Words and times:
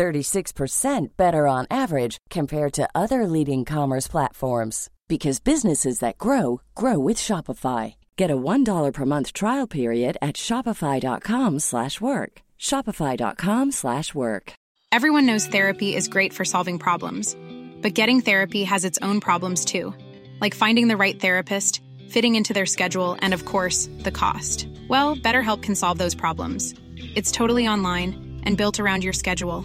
36% 0.00 1.08
better 1.18 1.46
on 1.46 1.66
average 1.70 2.16
compared 2.30 2.72
to 2.72 2.88
other 2.94 3.26
leading 3.26 3.66
commerce 3.66 4.08
platforms 4.08 4.88
because 5.08 5.40
businesses 5.40 5.98
that 5.98 6.16
grow 6.16 6.62
grow 6.74 6.98
with 6.98 7.18
Shopify. 7.18 7.94
Get 8.16 8.30
a 8.30 8.36
$1 8.36 8.92
per 8.94 9.04
month 9.04 9.34
trial 9.34 9.66
period 9.66 10.16
at 10.22 10.36
shopify.com/work. 10.36 12.32
shopify.com/work. 12.58 14.52
Everyone 14.96 15.26
knows 15.26 15.46
therapy 15.46 15.90
is 15.98 16.08
great 16.14 16.32
for 16.32 16.44
solving 16.44 16.78
problems, 16.78 17.36
but 17.82 17.98
getting 18.00 18.20
therapy 18.22 18.64
has 18.64 18.84
its 18.84 18.98
own 19.02 19.20
problems 19.20 19.64
too, 19.64 19.94
like 20.40 20.54
finding 20.64 20.88
the 20.88 21.00
right 21.04 21.20
therapist, 21.20 21.82
fitting 22.14 22.34
into 22.36 22.52
their 22.54 22.70
schedule, 22.76 23.16
and 23.22 23.34
of 23.34 23.44
course, 23.44 23.88
the 24.06 24.16
cost. 24.22 24.66
Well, 24.88 25.14
BetterHelp 25.26 25.60
can 25.66 25.74
solve 25.74 25.98
those 25.98 26.16
problems. 26.24 26.74
It's 27.18 27.32
totally 27.40 27.68
online 27.68 28.10
and 28.46 28.56
built 28.56 28.80
around 28.80 29.04
your 29.04 29.12
schedule. 29.12 29.64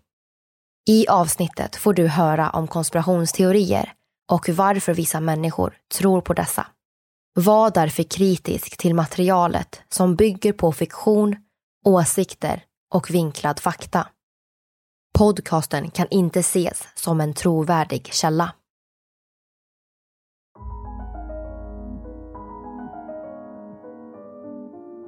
I 0.89 1.07
avsnittet 1.07 1.75
får 1.75 1.93
du 1.93 2.07
höra 2.07 2.49
om 2.49 2.67
konspirationsteorier 2.67 3.93
och 4.31 4.49
varför 4.49 4.93
vissa 4.93 5.19
människor 5.19 5.77
tror 5.97 6.21
på 6.21 6.33
dessa. 6.33 6.67
Var 7.33 7.71
därför 7.71 8.03
kritisk 8.03 8.77
till 8.77 8.95
materialet 8.95 9.81
som 9.89 10.15
bygger 10.15 10.53
på 10.53 10.71
fiktion, 10.71 11.35
åsikter 11.85 12.63
och 12.93 13.11
vinklad 13.11 13.59
fakta. 13.59 14.07
Podcasten 15.17 15.91
kan 15.91 16.07
inte 16.09 16.39
ses 16.39 16.83
som 16.95 17.21
en 17.21 17.33
trovärdig 17.33 18.13
källa. 18.13 18.53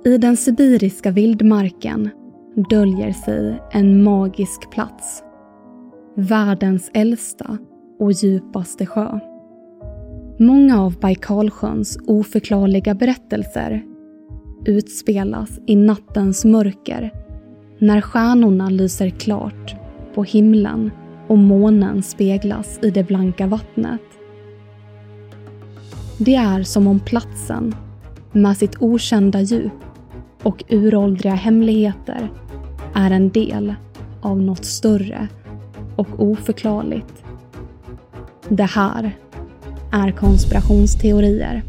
I 0.05 0.17
den 0.17 0.37
sibiriska 0.37 1.11
vildmarken 1.11 2.09
döljer 2.69 3.13
sig 3.13 3.63
en 3.71 4.03
magisk 4.03 4.71
plats. 4.71 5.23
Världens 6.15 6.91
äldsta 6.93 7.57
och 7.99 8.11
djupaste 8.11 8.85
sjö. 8.85 9.19
Många 10.39 10.81
av 10.81 10.99
Baikalsjöns 10.99 11.97
oförklarliga 12.07 12.93
berättelser 12.93 13.83
utspelas 14.65 15.59
i 15.67 15.75
nattens 15.75 16.45
mörker 16.45 17.11
när 17.79 18.01
stjärnorna 18.01 18.69
lyser 18.69 19.09
klart 19.09 19.75
på 20.15 20.23
himlen 20.23 20.91
och 21.27 21.37
månen 21.37 22.03
speglas 22.03 22.79
i 22.81 22.89
det 22.89 23.03
blanka 23.03 23.47
vattnet. 23.47 24.01
Det 26.17 26.35
är 26.35 26.63
som 26.63 26.87
om 26.87 26.99
platsen, 26.99 27.75
med 28.31 28.57
sitt 28.57 28.81
okända 28.81 29.41
djup 29.41 29.83
och 30.43 30.63
uråldriga 30.69 31.35
hemligheter, 31.35 32.31
är 32.93 33.11
en 33.11 33.29
del 33.29 33.73
av 34.21 34.41
något 34.41 34.65
större 34.65 35.27
och 35.95 36.07
oförklarligt. 36.17 37.23
Det 38.49 38.63
här 38.63 39.17
är 39.91 40.11
konspirationsteorier. 40.11 41.63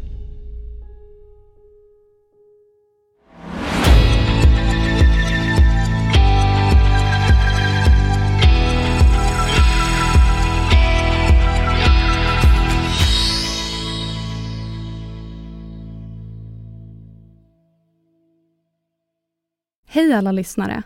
Hej 19.87 20.13
alla 20.13 20.31
lyssnare! 20.31 20.83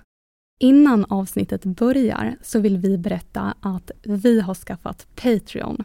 Innan 0.59 1.05
avsnittet 1.05 1.65
börjar 1.65 2.37
så 2.41 2.59
vill 2.59 2.77
vi 2.77 2.97
berätta 2.97 3.53
att 3.61 3.91
vi 4.03 4.41
har 4.41 4.55
skaffat 4.55 5.07
Patreon. 5.15 5.83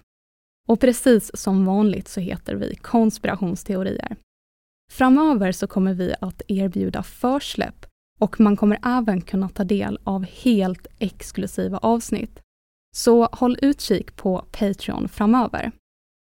Och 0.68 0.80
precis 0.80 1.36
som 1.36 1.64
vanligt 1.64 2.08
så 2.08 2.20
heter 2.20 2.54
vi 2.54 2.74
konspirationsteorier. 2.74 4.16
Framöver 4.92 5.52
så 5.52 5.66
kommer 5.66 5.94
vi 5.94 6.14
att 6.20 6.42
erbjuda 6.48 7.02
försläpp 7.02 7.86
och 8.20 8.40
man 8.40 8.56
kommer 8.56 8.78
även 8.84 9.20
kunna 9.20 9.48
ta 9.48 9.64
del 9.64 9.98
av 10.04 10.24
helt 10.24 10.86
exklusiva 10.98 11.78
avsnitt. 11.78 12.40
Så 12.96 13.24
håll 13.26 13.58
utkik 13.62 14.16
på 14.16 14.44
Patreon 14.50 15.08
framöver. 15.08 15.72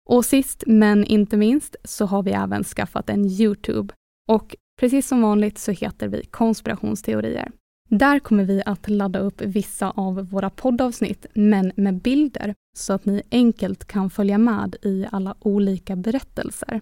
Och 0.10 0.26
sist 0.26 0.64
men 0.68 1.06
inte 1.06 1.38
minst 1.38 1.76
så 1.84 2.06
har 2.06 2.24
vi 2.24 2.32
även 2.32 2.64
skaffat 2.64 3.10
en 3.10 3.26
Youtube 3.26 3.94
och 4.30 4.56
precis 4.80 5.08
som 5.08 5.22
vanligt 5.22 5.58
så 5.58 5.72
heter 5.72 6.08
vi 6.08 6.24
konspirationsteorier. 6.24 7.52
Där 7.90 8.20
kommer 8.20 8.44
vi 8.44 8.64
att 8.66 8.90
ladda 8.90 9.20
upp 9.20 9.42
vissa 9.42 9.92
av 9.92 10.30
våra 10.30 10.50
poddavsnitt, 10.50 11.26
men 11.34 11.72
med 11.76 12.02
bilder, 12.02 12.56
så 12.78 12.94
att 12.94 13.06
ni 13.06 13.22
enkelt 13.32 13.86
kan 13.86 14.10
följa 14.10 14.38
med 14.38 14.76
i 14.82 15.06
alla 15.12 15.36
olika 15.40 15.96
berättelser. 15.96 16.82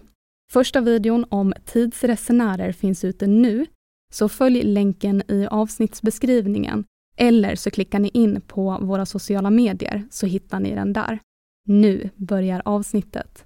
Första 0.52 0.80
videon 0.80 1.24
om 1.28 1.52
tidsresenärer 1.64 2.72
finns 2.72 3.04
ute 3.04 3.26
nu, 3.26 3.66
så 4.12 4.28
följ 4.28 4.62
länken 4.62 5.22
i 5.28 5.46
avsnittsbeskrivningen 5.46 6.84
eller 7.16 7.56
så 7.56 7.70
klickar 7.70 7.98
ni 7.98 8.08
in 8.08 8.40
på 8.40 8.78
våra 8.80 9.06
sociala 9.06 9.50
medier 9.50 10.04
så 10.10 10.26
hittar 10.26 10.60
ni 10.60 10.74
den 10.74 10.92
där. 10.92 11.18
Nu 11.68 12.10
börjar 12.16 12.62
avsnittet. 12.64 13.44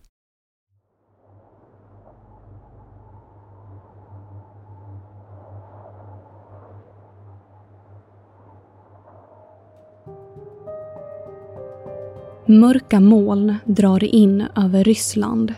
Mörka 12.49 13.01
moln 13.01 13.55
drar 13.65 14.05
in 14.05 14.45
över 14.57 14.85
Ryssland. 14.85 15.55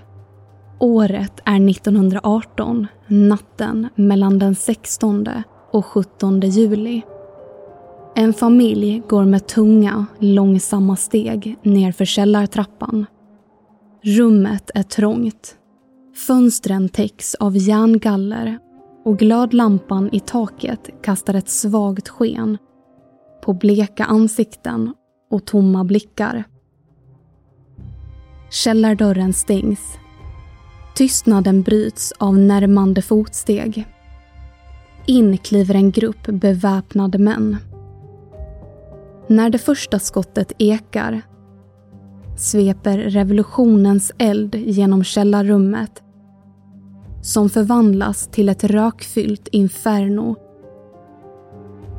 Året 0.80 1.40
är 1.44 1.70
1918, 1.70 2.86
natten 3.06 3.88
mellan 3.94 4.38
den 4.38 4.54
16 4.54 5.26
och 5.72 5.86
17 5.86 6.40
juli. 6.40 7.02
En 8.14 8.32
familj 8.32 9.02
går 9.08 9.24
med 9.24 9.46
tunga, 9.46 10.06
långsamma 10.18 10.96
steg 10.96 11.56
nerför 11.62 12.04
källartrappan. 12.04 13.06
Rummet 14.02 14.70
är 14.74 14.82
trångt. 14.82 15.56
Fönstren 16.26 16.88
täcks 16.88 17.34
av 17.34 17.56
järngaller 17.56 18.58
och 19.04 19.18
glödlampan 19.18 20.08
i 20.12 20.20
taket 20.20 20.90
kastar 21.02 21.34
ett 21.34 21.48
svagt 21.48 22.08
sken 22.08 22.58
på 23.42 23.52
bleka 23.54 24.04
ansikten 24.04 24.94
och 25.30 25.44
tomma 25.44 25.84
blickar. 25.84 26.44
Källardörren 28.50 29.32
stängs. 29.32 29.98
Tystnaden 30.94 31.62
bryts 31.62 32.12
av 32.18 32.38
närmande 32.38 33.02
fotsteg. 33.02 33.86
in 35.06 35.38
kliver 35.38 35.74
en 35.74 35.90
grupp 35.90 36.26
beväpnade 36.26 37.18
män. 37.18 37.56
När 39.26 39.50
det 39.50 39.58
första 39.58 39.98
skottet 39.98 40.52
ekar 40.58 41.22
sveper 42.36 42.98
revolutionens 42.98 44.12
eld 44.18 44.54
genom 44.54 45.04
källarrummet 45.04 46.02
som 47.22 47.50
förvandlas 47.50 48.26
till 48.26 48.48
ett 48.48 48.64
rökfyllt 48.64 49.48
inferno 49.48 50.36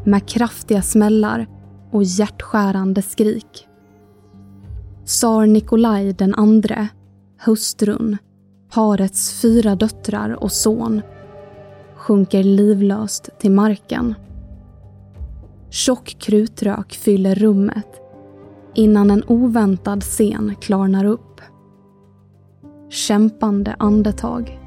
med 0.06 0.28
kraftiga 0.28 0.82
smällar 0.82 1.48
och 1.92 2.04
hjärtskärande 2.04 3.02
skrik. 3.02 3.69
Tsar 5.10 5.46
Nikolaj 5.46 6.14
den 6.14 6.36
andre, 6.36 6.88
hustrun, 7.46 8.18
parets 8.74 9.42
fyra 9.42 9.76
döttrar 9.76 10.44
och 10.44 10.52
son 10.52 11.02
sjunker 11.96 12.44
livlöst 12.44 13.30
till 13.40 13.52
marken. 13.52 14.16
Tjock 15.70 16.16
krutrök 16.20 16.94
fyller 16.94 17.36
rummet 17.36 18.02
innan 18.76 19.12
en 19.12 19.24
oväntad 19.28 20.04
scen 20.04 20.56
klarnar 20.62 21.06
upp. 21.06 21.42
Kämpande 22.90 23.76
andetag. 23.80 24.60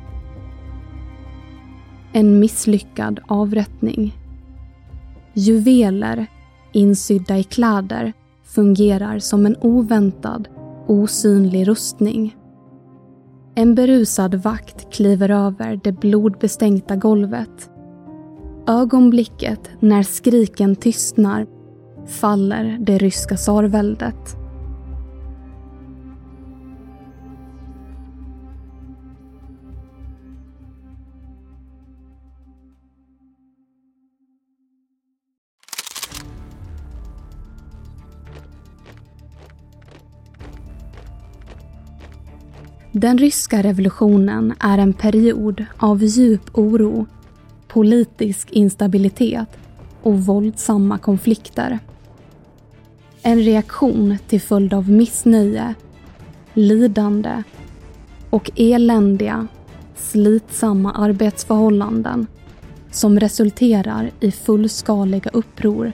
En 2.12 2.40
misslyckad 2.40 3.20
avrättning. 3.28 4.16
Juveler 5.34 6.26
insydda 6.72 7.38
i 7.38 7.44
kläder 7.44 8.12
fungerar 8.54 9.18
som 9.18 9.46
en 9.46 9.56
oväntad, 9.60 10.48
osynlig 10.86 11.68
rustning. 11.68 12.36
En 13.54 13.74
berusad 13.74 14.34
vakt 14.34 14.92
kliver 14.92 15.28
över 15.28 15.80
det 15.84 15.92
blodbestänkta 15.92 16.96
golvet. 16.96 17.70
Ögonblicket 18.66 19.70
när 19.80 20.02
skriken 20.02 20.76
tystnar 20.76 21.46
faller 22.06 22.78
det 22.80 22.98
ryska 22.98 23.36
tsarväldet. 23.36 24.41
Den 43.02 43.18
ryska 43.18 43.62
revolutionen 43.62 44.54
är 44.60 44.78
en 44.78 44.92
period 44.92 45.64
av 45.76 46.02
djup 46.02 46.58
oro, 46.58 47.06
politisk 47.68 48.50
instabilitet 48.50 49.48
och 50.02 50.20
våldsamma 50.20 50.98
konflikter. 50.98 51.78
En 53.22 53.38
reaktion 53.38 54.16
till 54.28 54.40
följd 54.40 54.74
av 54.74 54.90
missnöje, 54.90 55.74
lidande 56.54 57.42
och 58.30 58.50
eländiga, 58.56 59.46
slitsamma 59.96 60.92
arbetsförhållanden 60.92 62.26
som 62.90 63.20
resulterar 63.20 64.10
i 64.20 64.30
fullskaliga 64.30 65.30
uppror 65.32 65.92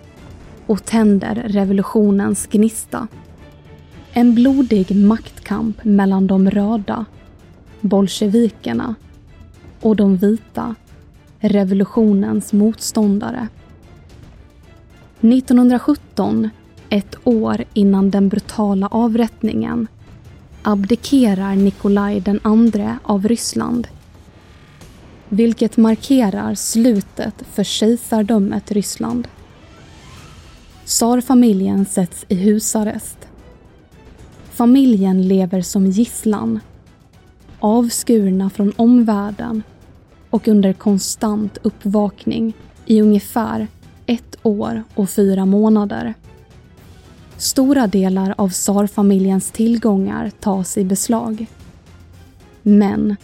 och 0.67 0.85
tänder 0.85 1.35
revolutionens 1.35 2.47
gnista. 2.47 3.09
En 4.19 4.35
blodig 4.35 4.97
maktkamp 4.97 5.85
mellan 5.85 6.27
de 6.27 6.51
röda, 6.51 7.05
bolsjevikerna, 7.81 8.95
och 9.81 9.97
de 9.97 10.17
vita, 10.17 10.75
revolutionens 11.41 12.53
motståndare. 12.53 13.49
1917, 15.21 16.51
ett 16.89 17.17
år 17.25 17.65
innan 17.75 18.11
den 18.11 18.29
brutala 18.29 18.87
avrättningen, 18.87 19.87
abdikerar 20.63 21.57
Nikolaj 21.57 22.23
II 22.27 22.89
av 23.03 23.29
Ryssland 23.29 23.89
vilket 25.29 25.77
markerar 25.77 26.55
slutet 26.55 27.35
för 27.53 27.65
kejsardömet 27.65 28.73
Ryssland. 28.73 29.29
Tsarfamiljen 30.85 31.85
sätts 31.85 32.25
i 32.29 32.35
husarrest. 32.35 33.28
Familjen 34.59 35.29
lever 35.29 35.63
som 35.63 35.87
gisslan, 35.87 36.61
avskurna 37.61 38.51
från 38.51 38.73
omvärlden 38.77 39.63
och 40.31 40.49
under 40.49 40.73
konstant 40.73 41.59
uppvakning 41.63 42.53
i 42.87 43.01
ungefär 43.01 43.67
ett 44.07 44.37
år 44.43 44.83
och 44.95 45.11
fyra 45.11 45.47
månader. 45.47 46.15
Stora 47.37 47.87
delar 47.87 48.35
av 48.39 48.49
tsarfamiljens 48.49 49.51
tillgångar 49.51 50.31
tas 50.41 50.79
i 50.79 50.85
beslag. 50.85 51.47
Men 52.63 53.17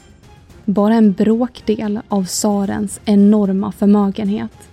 bara 0.64 0.94
en 0.94 1.12
bråkdel 1.12 2.00
av 2.08 2.24
tsarens 2.24 3.00
enorma 3.04 3.72
förmögenhet. 3.72 4.68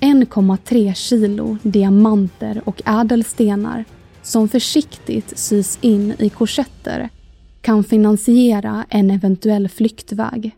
1,3 0.00 0.94
kilo 0.94 1.56
diamanter 1.62 2.62
och 2.64 2.82
ädelstenar 2.84 3.84
som 4.24 4.48
försiktigt 4.48 5.38
sys 5.38 5.78
in 5.80 6.14
i 6.18 6.28
korsetter 6.28 7.08
kan 7.60 7.84
finansiera 7.84 8.86
en 8.88 9.10
eventuell 9.10 9.68
flyktväg. 9.68 10.56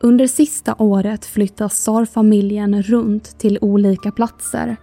Under 0.00 0.26
sista 0.26 0.74
året 0.78 1.24
flyttas 1.24 1.72
tsarfamiljen 1.72 2.82
runt 2.82 3.38
till 3.38 3.58
olika 3.60 4.12
platser 4.12 4.76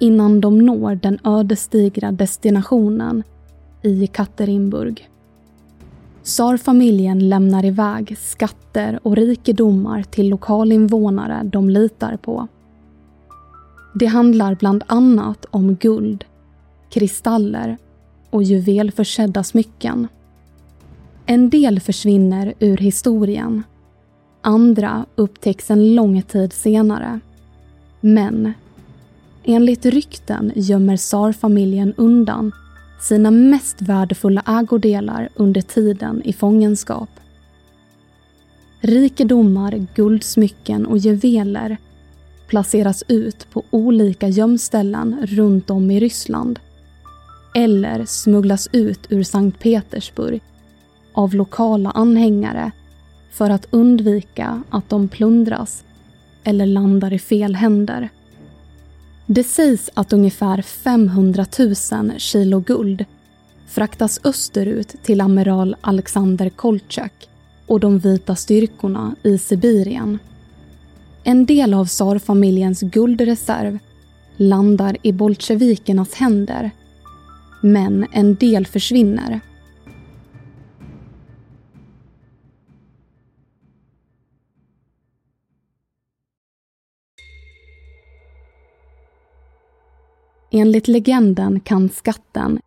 innan 0.00 0.40
de 0.40 0.58
når 0.58 0.94
den 0.94 1.18
ödesdigra 1.24 2.12
destinationen 2.12 3.22
i 3.82 4.06
Katerinburg. 4.06 5.10
Tsarfamiljen 6.24 7.28
lämnar 7.28 7.64
iväg 7.64 8.16
skatter 8.18 9.00
och 9.02 9.16
rikedomar 9.16 10.02
till 10.02 10.28
lokalinvånare 10.28 11.42
de 11.44 11.70
litar 11.70 12.16
på. 12.16 12.48
Det 13.94 14.06
handlar 14.06 14.54
bland 14.54 14.84
annat 14.86 15.46
om 15.50 15.74
guld, 15.74 16.24
kristaller 16.90 17.76
och 18.30 18.42
juvelförsedda 18.42 19.44
smycken. 19.44 20.08
En 21.26 21.50
del 21.50 21.80
försvinner 21.80 22.54
ur 22.58 22.76
historien. 22.76 23.62
Andra 24.42 25.06
upptäcks 25.14 25.70
en 25.70 25.94
lång 25.94 26.22
tid 26.22 26.52
senare. 26.52 27.20
Men 28.00 28.52
enligt 29.44 29.86
rykten 29.86 30.52
gömmer 30.54 30.96
tsarfamiljen 30.96 31.94
undan 31.96 32.52
sina 33.00 33.30
mest 33.30 33.82
värdefulla 33.82 34.42
ägodelar 34.46 35.28
under 35.34 35.60
tiden 35.60 36.22
i 36.24 36.32
fångenskap. 36.32 37.10
Rikedomar, 38.80 39.86
guldsmycken 39.94 40.86
och 40.86 40.98
juveler 40.98 41.76
placeras 42.46 43.04
ut 43.08 43.50
på 43.50 43.62
olika 43.70 44.28
gömställen 44.28 45.16
runt 45.22 45.70
om 45.70 45.90
i 45.90 46.00
Ryssland 46.00 46.58
eller 47.54 48.04
smugglas 48.04 48.68
ut 48.72 49.06
ur 49.08 49.22
Sankt 49.22 49.60
Petersburg 49.60 50.42
av 51.12 51.34
lokala 51.34 51.90
anhängare 51.90 52.72
för 53.30 53.50
att 53.50 53.66
undvika 53.70 54.62
att 54.70 54.90
de 54.90 55.08
plundras 55.08 55.84
eller 56.44 56.66
landar 56.66 57.12
i 57.12 57.18
fel 57.18 57.54
händer. 57.54 58.08
Det 59.26 59.44
sägs 59.44 59.90
att 59.94 60.12
ungefär 60.12 60.62
500 60.62 61.46
000 61.58 61.74
kilo 62.18 62.60
guld 62.60 63.04
fraktas 63.66 64.20
österut 64.24 64.94
till 65.02 65.20
amiral 65.20 65.76
Alexander 65.80 66.48
Koltjak 66.48 67.28
och 67.66 67.80
de 67.80 67.98
vita 67.98 68.36
styrkorna 68.36 69.14
i 69.22 69.38
Sibirien. 69.38 70.18
En 71.22 71.46
del 71.46 71.74
av 71.74 71.86
tsarfamiljens 71.86 72.80
guldreserv 72.80 73.78
landar 74.36 74.96
i 75.02 75.12
bolsjevikernas 75.12 76.14
händer 76.14 76.70
men 77.60 78.06
en 78.12 78.34
del 78.34 78.66
försvinner 78.66 79.40
Enligt 90.56 90.88
legenden 90.88 91.60
kan 91.60 91.88
skatten 91.88 92.58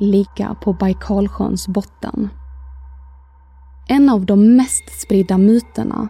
ligga 0.00 0.56
på 0.62 0.72
Baikalsjöns 0.72 1.68
botten. 1.68 2.28
En 3.88 4.10
av 4.10 4.26
de 4.26 4.56
mest 4.56 5.00
spridda 5.02 5.38
myterna 5.38 6.08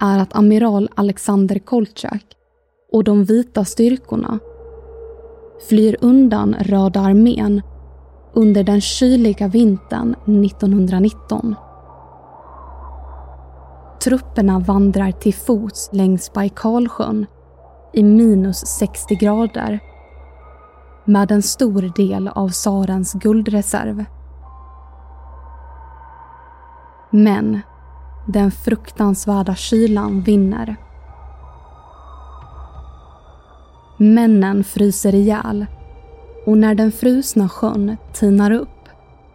är 0.00 0.18
att 0.18 0.36
amiral 0.36 0.88
Alexander 0.94 1.58
Kolchak 1.58 2.24
och 2.92 3.04
de 3.04 3.24
vita 3.24 3.64
styrkorna 3.64 4.38
flyr 5.68 5.96
undan 6.00 6.54
Röda 6.60 7.00
armén 7.00 7.62
under 8.32 8.64
den 8.64 8.80
kyliga 8.80 9.48
vintern 9.48 10.14
1919. 10.44 11.54
Trupperna 14.04 14.58
vandrar 14.58 15.12
till 15.12 15.34
fots 15.34 15.90
längs 15.92 16.32
Baikalsjön 16.32 17.26
i 17.92 18.02
minus 18.02 18.58
60 18.58 19.14
grader 19.14 19.93
med 21.04 21.30
en 21.30 21.42
stor 21.42 21.92
del 21.96 22.28
av 22.28 22.48
tsarens 22.48 23.12
guldreserv. 23.12 24.04
Men 27.10 27.60
den 28.26 28.50
fruktansvärda 28.50 29.54
kylan 29.54 30.20
vinner. 30.20 30.76
Männen 33.96 34.64
fryser 34.64 35.14
ihjäl 35.14 35.66
och 36.46 36.58
när 36.58 36.74
den 36.74 36.92
frusna 36.92 37.48
sjön 37.48 37.96
tinar 38.12 38.50
upp 38.50 38.68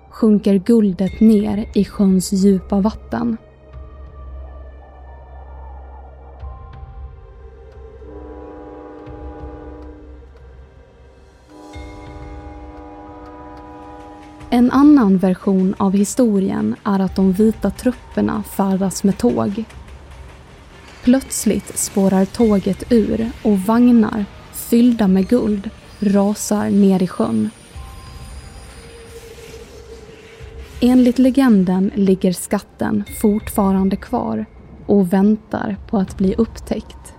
sjunker 0.10 0.56
guldet 0.56 1.20
ner 1.20 1.66
i 1.76 1.86
sjöns 1.86 2.34
djupa 2.34 2.80
vatten. 2.80 3.38
En 14.52 14.72
annan 14.72 15.18
version 15.18 15.76
av 15.78 15.94
historien 15.94 16.76
är 16.84 17.00
att 17.00 17.16
de 17.16 17.32
vita 17.32 17.70
trupperna 17.70 18.44
färdas 18.44 19.04
med 19.04 19.18
tåg. 19.18 19.64
Plötsligt 21.04 21.78
spårar 21.78 22.26
tåget 22.26 22.92
ur 22.92 23.32
och 23.44 23.60
vagnar 23.60 24.26
fyllda 24.54 25.08
med 25.08 25.28
guld 25.28 25.70
rasar 26.00 26.70
ner 26.70 27.04
i 27.04 27.08
sjön. 27.08 27.50
Enligt 30.82 31.20
legenden 31.20 31.92
ligger 31.96 32.32
skatten 32.32 33.04
fortfarande 33.22 33.96
kvar 33.96 34.46
och 34.86 35.14
väntar 35.14 35.78
på 35.90 35.98
att 35.98 36.18
bli 36.18 36.36
upptäckt. 36.36 37.19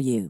you. 0.01 0.29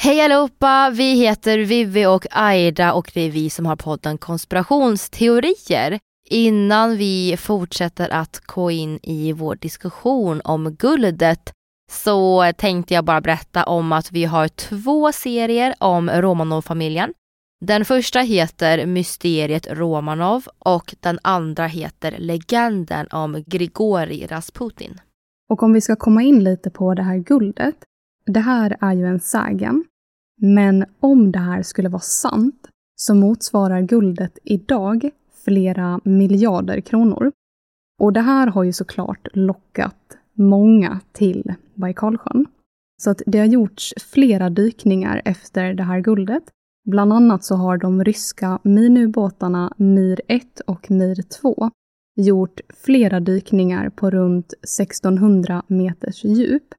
Hej 0.00 0.20
allihopa! 0.20 0.90
Vi 0.90 1.14
heter 1.14 1.58
Vivi 1.58 2.06
och 2.06 2.26
Aida 2.30 2.92
och 2.92 3.10
det 3.14 3.20
är 3.20 3.30
vi 3.30 3.50
som 3.50 3.66
har 3.66 3.76
podden 3.76 4.18
Konspirationsteorier. 4.18 5.98
Innan 6.30 6.96
vi 6.96 7.36
fortsätter 7.38 8.10
att 8.10 8.40
gå 8.46 8.70
in 8.70 8.98
i 9.02 9.32
vår 9.32 9.56
diskussion 9.56 10.40
om 10.44 10.74
guldet 10.74 11.52
så 11.90 12.52
tänkte 12.56 12.94
jag 12.94 13.04
bara 13.04 13.20
berätta 13.20 13.64
om 13.64 13.92
att 13.92 14.12
vi 14.12 14.24
har 14.24 14.48
två 14.48 15.12
serier 15.12 15.74
om 15.78 16.10
Romanov-familjen. 16.10 17.12
Den 17.60 17.84
första 17.84 18.20
heter 18.20 18.86
Mysteriet 18.86 19.66
Romanov 19.70 20.44
och 20.58 20.94
den 21.00 21.18
andra 21.22 21.66
heter 21.66 22.14
Legenden 22.18 23.06
om 23.10 23.44
Grigori 23.46 24.26
Rasputin. 24.26 25.00
Och 25.48 25.62
om 25.62 25.72
vi 25.72 25.80
ska 25.80 25.96
komma 25.96 26.22
in 26.22 26.44
lite 26.44 26.70
på 26.70 26.94
det 26.94 27.02
här 27.02 27.16
guldet. 27.16 27.76
Det 28.26 28.40
här 28.40 28.76
är 28.80 28.92
ju 28.92 29.06
en 29.06 29.20
sägen. 29.20 29.84
Men 30.40 30.84
om 31.00 31.32
det 31.32 31.38
här 31.38 31.62
skulle 31.62 31.88
vara 31.88 32.00
sant 32.00 32.68
så 32.96 33.14
motsvarar 33.14 33.80
guldet 33.80 34.38
idag 34.44 35.10
flera 35.44 36.00
miljarder 36.04 36.80
kronor. 36.80 37.32
Och 38.00 38.12
det 38.12 38.20
här 38.20 38.46
har 38.46 38.64
ju 38.64 38.72
såklart 38.72 39.28
lockat 39.32 40.16
många 40.34 41.00
till 41.12 41.54
Baikalsjön. 41.78 42.46
Så 43.02 43.10
att 43.10 43.22
det 43.26 43.38
har 43.38 43.46
gjorts 43.46 43.94
flera 43.96 44.50
dykningar 44.50 45.22
efter 45.24 45.74
det 45.74 45.82
här 45.82 46.00
guldet. 46.00 46.42
Bland 46.84 47.12
annat 47.12 47.44
så 47.44 47.54
har 47.54 47.76
de 47.76 48.04
ryska 48.04 48.58
miniubåtarna 48.62 49.72
Mir 49.76 50.20
1 50.28 50.60
och 50.60 50.90
Mir 50.90 51.22
2 51.22 51.70
gjort 52.16 52.60
flera 52.84 53.20
dykningar 53.20 53.90
på 53.90 54.10
runt 54.10 54.52
1600 54.52 55.62
meters 55.66 56.24
djup. 56.24 56.74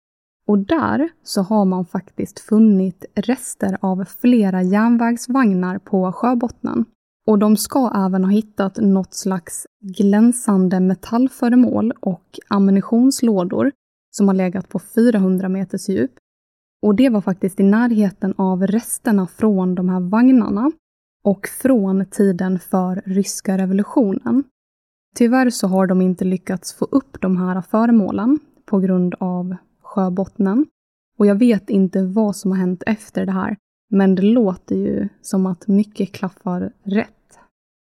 Och 0.47 0.57
där 0.57 1.09
så 1.23 1.41
har 1.41 1.65
man 1.65 1.85
faktiskt 1.85 2.39
funnit 2.39 3.05
rester 3.15 3.77
av 3.81 4.05
flera 4.05 4.63
järnvägsvagnar 4.63 5.77
på 5.77 6.11
sjöbottnen. 6.11 6.85
Och 7.27 7.39
de 7.39 7.57
ska 7.57 7.91
även 7.95 8.23
ha 8.23 8.31
hittat 8.31 8.77
något 8.77 9.13
slags 9.13 9.67
glänsande 9.81 10.79
metallföremål 10.79 11.91
och 11.99 12.39
ammunitionslådor 12.47 13.71
som 14.11 14.27
har 14.27 14.35
legat 14.35 14.69
på 14.69 14.79
400 14.79 15.49
meters 15.49 15.89
djup. 15.89 16.11
Och 16.81 16.95
det 16.95 17.09
var 17.09 17.21
faktiskt 17.21 17.59
i 17.59 17.63
närheten 17.63 18.33
av 18.37 18.67
resterna 18.67 19.27
från 19.27 19.75
de 19.75 19.89
här 19.89 19.99
vagnarna 19.99 20.71
och 21.23 21.47
från 21.47 22.05
tiden 22.05 22.59
för 22.59 23.01
ryska 23.05 23.57
revolutionen. 23.57 24.43
Tyvärr 25.15 25.49
så 25.49 25.67
har 25.67 25.87
de 25.87 26.01
inte 26.01 26.25
lyckats 26.25 26.73
få 26.73 26.85
upp 26.85 27.21
de 27.21 27.37
här 27.37 27.61
föremålen 27.61 28.39
på 28.65 28.79
grund 28.79 29.15
av 29.19 29.55
sjöbottnen. 29.81 30.65
Och 31.17 31.25
jag 31.25 31.35
vet 31.35 31.69
inte 31.69 32.03
vad 32.03 32.35
som 32.35 32.51
har 32.51 32.57
hänt 32.57 32.83
efter 32.85 33.25
det 33.25 33.31
här, 33.31 33.57
men 33.89 34.15
det 34.15 34.21
låter 34.21 34.75
ju 34.75 35.09
som 35.21 35.45
att 35.45 35.67
mycket 35.67 36.11
klaffar 36.11 36.73
rätt. 36.83 37.39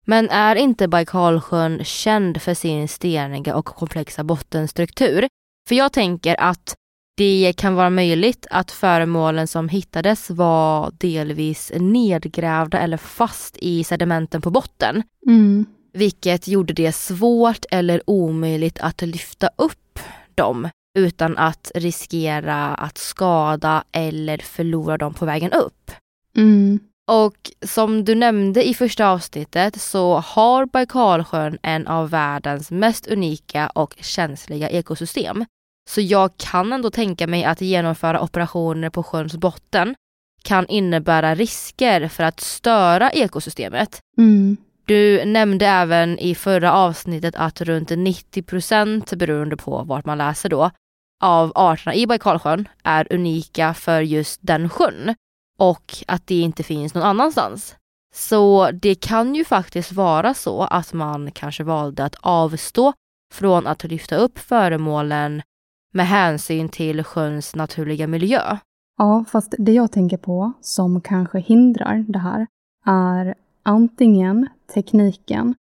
Men 0.08 0.30
är 0.30 0.56
inte 0.56 0.88
Baikalsjön 0.88 1.84
känd 1.84 2.42
för 2.42 2.54
sin 2.54 2.88
steniga 2.88 3.56
och 3.56 3.66
komplexa 3.66 4.24
bottenstruktur? 4.24 5.28
För 5.68 5.76
jag 5.76 5.94
tänker 5.94 6.36
att 6.40 6.76
det 7.18 7.54
kan 7.58 7.76
vara 7.76 7.90
möjligt 7.90 8.48
att 8.50 8.72
föremålen 8.72 9.48
som 9.48 9.70
hittades 9.70 10.30
var 10.30 10.92
delvis 10.98 11.72
nedgrävda 11.76 12.80
eller 12.80 12.98
fast 12.98 13.58
i 13.58 13.84
sedimenten 13.84 14.42
på 14.42 14.52
botten. 14.52 15.04
Mm. 15.28 15.66
Vilket 15.94 16.48
gjorde 16.48 16.74
det 16.74 16.92
svårt 16.92 17.66
eller 17.72 18.02
omöjligt 18.10 18.80
att 18.80 19.02
lyfta 19.02 19.50
upp 19.56 20.00
dem 20.36 20.70
utan 20.98 21.38
att 21.38 21.72
riskera 21.76 22.76
att 22.76 22.98
skada 22.98 23.84
eller 23.92 24.38
förlora 24.38 24.98
dem 24.98 25.14
på 25.14 25.26
vägen 25.26 25.52
upp. 25.52 25.92
Mm. 26.38 26.80
Och 27.12 27.52
som 27.66 28.06
du 28.06 28.16
nämnde 28.16 28.68
i 28.68 28.74
första 28.74 29.08
avsnittet 29.08 29.82
så 29.82 30.18
har 30.18 30.66
Baikalsjön 30.66 31.58
en 31.62 31.88
av 31.88 32.10
världens 32.10 32.72
mest 32.72 33.08
unika 33.08 33.68
och 33.68 33.96
känsliga 34.00 34.70
ekosystem. 34.70 35.46
Så 35.90 36.02
jag 36.02 36.38
kan 36.38 36.74
ändå 36.74 36.90
tänka 36.90 37.28
mig 37.28 37.44
att 37.44 37.62
genomföra 37.62 38.22
operationer 38.22 38.90
på 38.90 39.04
sjöns 39.04 39.36
botten 39.36 39.96
kan 40.44 40.68
innebära 40.68 41.36
risker 41.36 42.08
för 42.08 42.24
att 42.24 42.40
störa 42.40 43.12
ekosystemet. 43.12 44.00
Mm. 44.18 44.58
Du 44.86 45.26
nämnde 45.26 45.66
även 45.66 46.20
i 46.20 46.36
förra 46.36 46.74
avsnittet 46.74 47.36
att 47.36 47.62
runt 47.62 47.92
90% 47.92 49.16
beroende 49.16 49.58
på 49.58 49.84
vart 49.84 50.06
man 50.06 50.18
läser 50.18 50.50
då, 50.50 50.72
av 51.24 51.52
arterna 51.56 51.96
i 51.96 52.08
Baikalsjön 52.08 52.68
är 52.84 53.14
unika 53.14 53.74
för 53.74 54.02
just 54.02 54.40
den 54.44 54.70
sjön 54.70 55.16
och 55.58 55.94
att 56.08 56.28
det 56.28 56.42
inte 56.42 56.64
finns 56.64 56.94
någon 56.94 57.04
annanstans. 57.04 57.76
Så 58.16 58.72
det 58.72 58.96
kan 58.96 59.36
ju 59.36 59.46
faktiskt 59.46 59.92
vara 59.92 60.34
så 60.34 60.64
att 60.64 60.94
man 60.94 61.32
kanske 61.32 61.64
valde 61.64 62.06
att 62.06 62.16
avstå 62.20 62.94
från 63.34 63.68
att 63.68 63.84
lyfta 63.84 64.16
upp 64.16 64.40
föremålen 64.40 65.42
med 65.96 66.08
hänsyn 66.08 66.70
till 66.70 67.04
sjöns 67.04 67.56
naturliga 67.56 68.08
miljö. 68.08 68.58
Ja, 68.98 69.26
fast 69.28 69.56
det 69.58 69.74
jag 69.74 69.92
tänker 69.92 70.18
på 70.18 70.54
som 70.62 71.02
kanske 71.02 71.40
hindrar 71.40 72.06
det 72.08 72.20
här 72.20 72.48
är 72.86 73.36
antingen 73.64 74.48
tekniken 74.74 75.56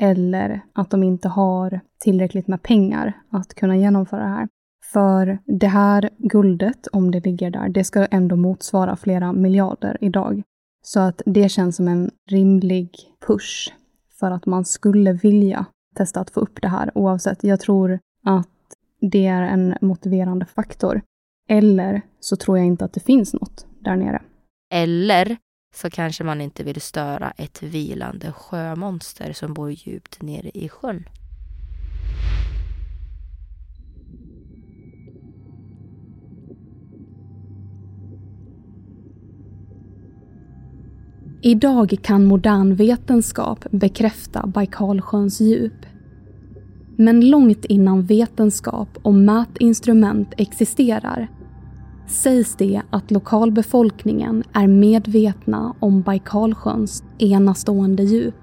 eller 0.00 0.60
att 0.72 0.90
de 0.90 1.02
inte 1.02 1.28
har 1.28 1.80
tillräckligt 2.00 2.48
med 2.48 2.62
pengar 2.62 3.12
att 3.30 3.54
kunna 3.54 3.76
genomföra 3.76 4.22
det 4.22 4.28
här. 4.28 4.48
För 4.92 5.38
det 5.44 5.66
här 5.66 6.10
guldet, 6.18 6.86
om 6.86 7.10
det 7.10 7.24
ligger 7.24 7.50
där, 7.50 7.68
det 7.68 7.84
ska 7.84 8.06
ändå 8.06 8.36
motsvara 8.36 8.96
flera 8.96 9.32
miljarder 9.32 9.98
idag. 10.00 10.42
Så 10.82 11.00
att 11.00 11.22
det 11.26 11.48
känns 11.48 11.76
som 11.76 11.88
en 11.88 12.10
rimlig 12.30 12.90
push 13.26 13.72
för 14.20 14.30
att 14.30 14.46
man 14.46 14.64
skulle 14.64 15.12
vilja 15.12 15.66
testa 15.96 16.20
att 16.20 16.30
få 16.30 16.40
upp 16.40 16.62
det 16.62 16.68
här 16.68 16.90
oavsett. 16.94 17.44
Jag 17.44 17.60
tror 17.60 17.98
att 18.24 18.48
det 19.00 19.26
är 19.26 19.42
en 19.42 19.74
motiverande 19.80 20.46
faktor. 20.46 21.02
Eller 21.48 22.02
så 22.20 22.36
tror 22.36 22.58
jag 22.58 22.66
inte 22.66 22.84
att 22.84 22.92
det 22.92 23.00
finns 23.00 23.34
något 23.34 23.66
där 23.80 23.96
nere. 23.96 24.22
Eller 24.74 25.36
så 25.74 25.90
kanske 25.90 26.24
man 26.24 26.40
inte 26.40 26.64
vill 26.64 26.80
störa 26.80 27.30
ett 27.30 27.62
vilande 27.62 28.32
sjömonster 28.32 29.32
som 29.32 29.54
bor 29.54 29.70
djupt 29.70 30.22
nere 30.22 30.50
i 30.54 30.68
sjön. 30.68 31.04
Idag 41.42 41.96
kan 42.02 42.24
modern 42.24 42.74
vetenskap 42.74 43.66
bekräfta 43.70 44.46
Baikalsjöns 44.46 45.40
djup. 45.40 45.87
Men 47.00 47.30
långt 47.30 47.64
innan 47.64 48.02
vetenskap 48.02 48.88
och 49.02 49.14
mätinstrument 49.14 50.34
existerar 50.36 51.28
sägs 52.06 52.56
det 52.56 52.82
att 52.90 53.10
lokalbefolkningen 53.10 54.44
är 54.52 54.66
medvetna 54.66 55.74
om 55.80 56.02
Baikalsjöns 56.02 57.04
enastående 57.18 58.02
djup. 58.02 58.34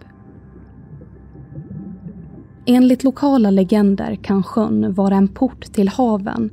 Enligt 2.66 3.04
lokala 3.04 3.50
legender 3.50 4.16
kan 4.16 4.44
sjön 4.44 4.94
vara 4.94 5.16
en 5.16 5.28
port 5.28 5.62
till 5.62 5.90
haven 5.90 6.50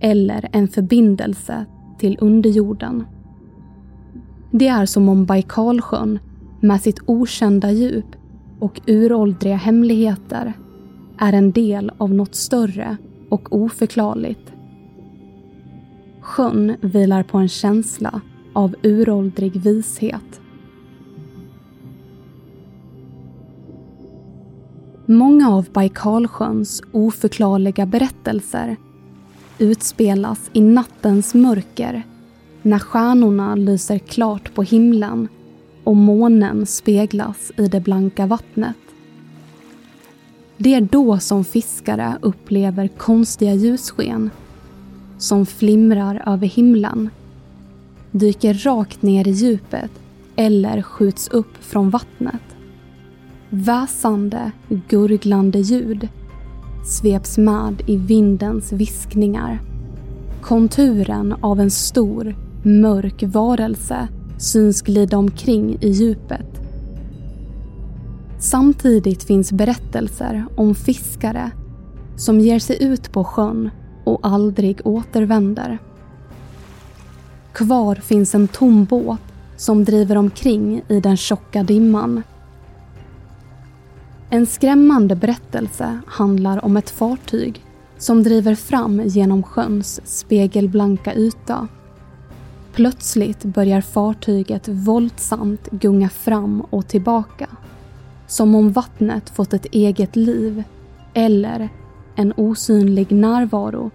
eller 0.00 0.48
en 0.52 0.68
förbindelse 0.68 1.64
till 1.98 2.18
underjorden. 2.20 3.04
Det 4.50 4.68
är 4.68 4.86
som 4.86 5.08
om 5.08 5.26
Baikalsjön 5.26 6.18
med 6.60 6.80
sitt 6.80 7.00
okända 7.06 7.70
djup 7.70 8.16
och 8.60 8.80
uråldriga 8.86 9.56
hemligheter 9.56 10.52
är 11.22 11.32
en 11.32 11.52
del 11.52 11.92
av 11.98 12.14
något 12.14 12.34
större 12.34 12.96
och 13.28 13.56
oförklarligt. 13.56 14.52
Sjön 16.20 16.76
vilar 16.80 17.22
på 17.22 17.38
en 17.38 17.48
känsla 17.48 18.20
av 18.52 18.74
uråldrig 18.82 19.56
vishet. 19.56 20.40
Många 25.06 25.50
av 25.50 25.68
Baikalsjöns 25.72 26.82
oförklarliga 26.92 27.86
berättelser 27.86 28.76
utspelas 29.58 30.50
i 30.52 30.60
nattens 30.60 31.34
mörker 31.34 32.02
när 32.62 32.78
stjärnorna 32.78 33.54
lyser 33.54 33.98
klart 33.98 34.54
på 34.54 34.62
himlen 34.62 35.28
och 35.84 35.96
månen 35.96 36.66
speglas 36.66 37.52
i 37.56 37.66
det 37.66 37.80
blanka 37.80 38.26
vattnet. 38.26 38.76
Det 40.62 40.74
är 40.74 40.80
då 40.80 41.18
som 41.18 41.44
fiskare 41.44 42.18
upplever 42.20 42.88
konstiga 42.88 43.54
ljussken 43.54 44.30
som 45.18 45.46
flimrar 45.46 46.22
över 46.26 46.46
himlen, 46.46 47.10
dyker 48.10 48.54
rakt 48.54 49.02
ner 49.02 49.28
i 49.28 49.30
djupet 49.30 49.90
eller 50.36 50.82
skjuts 50.82 51.28
upp 51.28 51.56
från 51.60 51.90
vattnet. 51.90 52.42
Väsande, 53.50 54.52
gurglande 54.88 55.58
ljud 55.58 56.08
sveps 56.86 57.38
med 57.38 57.82
i 57.86 57.96
vindens 57.96 58.72
viskningar. 58.72 59.60
Konturen 60.42 61.34
av 61.40 61.60
en 61.60 61.70
stor, 61.70 62.36
mörk 62.62 63.22
varelse 63.22 64.08
syns 64.38 64.82
glida 64.82 65.18
omkring 65.18 65.78
i 65.80 65.88
djupet. 65.88 66.51
Samtidigt 68.42 69.22
finns 69.22 69.52
berättelser 69.52 70.44
om 70.56 70.74
fiskare 70.74 71.50
som 72.16 72.40
ger 72.40 72.58
sig 72.58 72.82
ut 72.82 73.12
på 73.12 73.24
sjön 73.24 73.70
och 74.04 74.20
aldrig 74.22 74.80
återvänder. 74.84 75.78
Kvar 77.52 77.94
finns 77.94 78.34
en 78.34 78.48
tom 78.48 78.84
båt 78.84 79.20
som 79.56 79.84
driver 79.84 80.16
omkring 80.16 80.82
i 80.88 81.00
den 81.00 81.16
tjocka 81.16 81.62
dimman. 81.62 82.22
En 84.30 84.46
skrämmande 84.46 85.16
berättelse 85.16 86.00
handlar 86.06 86.64
om 86.64 86.76
ett 86.76 86.90
fartyg 86.90 87.64
som 87.98 88.22
driver 88.22 88.54
fram 88.54 89.02
genom 89.04 89.42
sjöns 89.42 90.00
spegelblanka 90.04 91.14
yta. 91.14 91.68
Plötsligt 92.72 93.44
börjar 93.44 93.80
fartyget 93.80 94.68
våldsamt 94.68 95.70
gunga 95.70 96.08
fram 96.08 96.60
och 96.60 96.88
tillbaka. 96.88 97.48
Som 98.32 98.54
om 98.54 98.72
vattnet 98.72 99.30
fått 99.30 99.52
ett 99.52 99.66
eget 99.72 100.16
liv 100.16 100.64
eller 101.14 101.68
en 102.16 102.32
osynlig 102.36 103.12
närvaro 103.12 103.90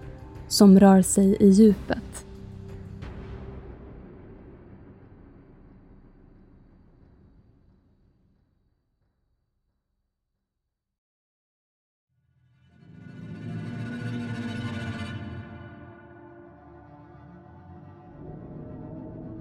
som 0.48 0.80
rör 0.80 1.02
sig 1.02 1.36
i 1.40 1.48
djupet. 1.48 2.24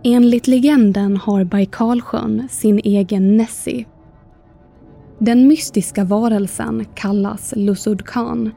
Enligt 0.04 0.48
legenden 0.48 1.18
har 1.18 1.44
Baikalsjön 1.44 2.48
sin 2.50 2.80
egen 2.84 3.38
Nessie. 3.38 3.86
Den 5.20 5.48
mystiska 5.48 6.04
varelsen 6.04 6.86
kallas 6.96 7.54
Lusud 7.56 8.06
Khan 8.06 8.52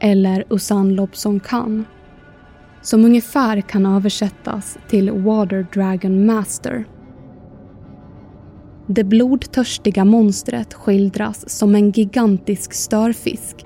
eller 0.00 0.44
Usan 0.50 0.94
Lobson 0.94 1.40
Khan 1.40 1.84
som 2.82 3.04
ungefär 3.04 3.60
kan 3.60 3.86
översättas 3.86 4.78
till 4.88 5.10
Water 5.10 5.66
Dragon 5.74 6.26
Master. 6.26 6.84
Det 8.86 9.04
blodtörstiga 9.04 10.04
monstret 10.04 10.74
skildras 10.74 11.58
som 11.58 11.74
en 11.74 11.90
gigantisk 11.90 12.72
störfisk 12.72 13.64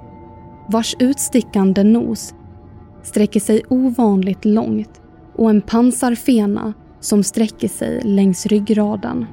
vars 0.69 0.97
utstickande 0.99 1.85
nos 1.85 2.35
sträcker 3.03 3.41
sig 3.41 3.63
ovanligt 3.69 4.45
långt 4.45 5.01
och 5.35 5.51
en 5.51 5.61
pansarfena 5.63 6.73
som 7.01 7.23
sträcker 7.23 7.69
sig 7.69 8.01
längs 8.05 8.47
ryggraden. 8.47 9.27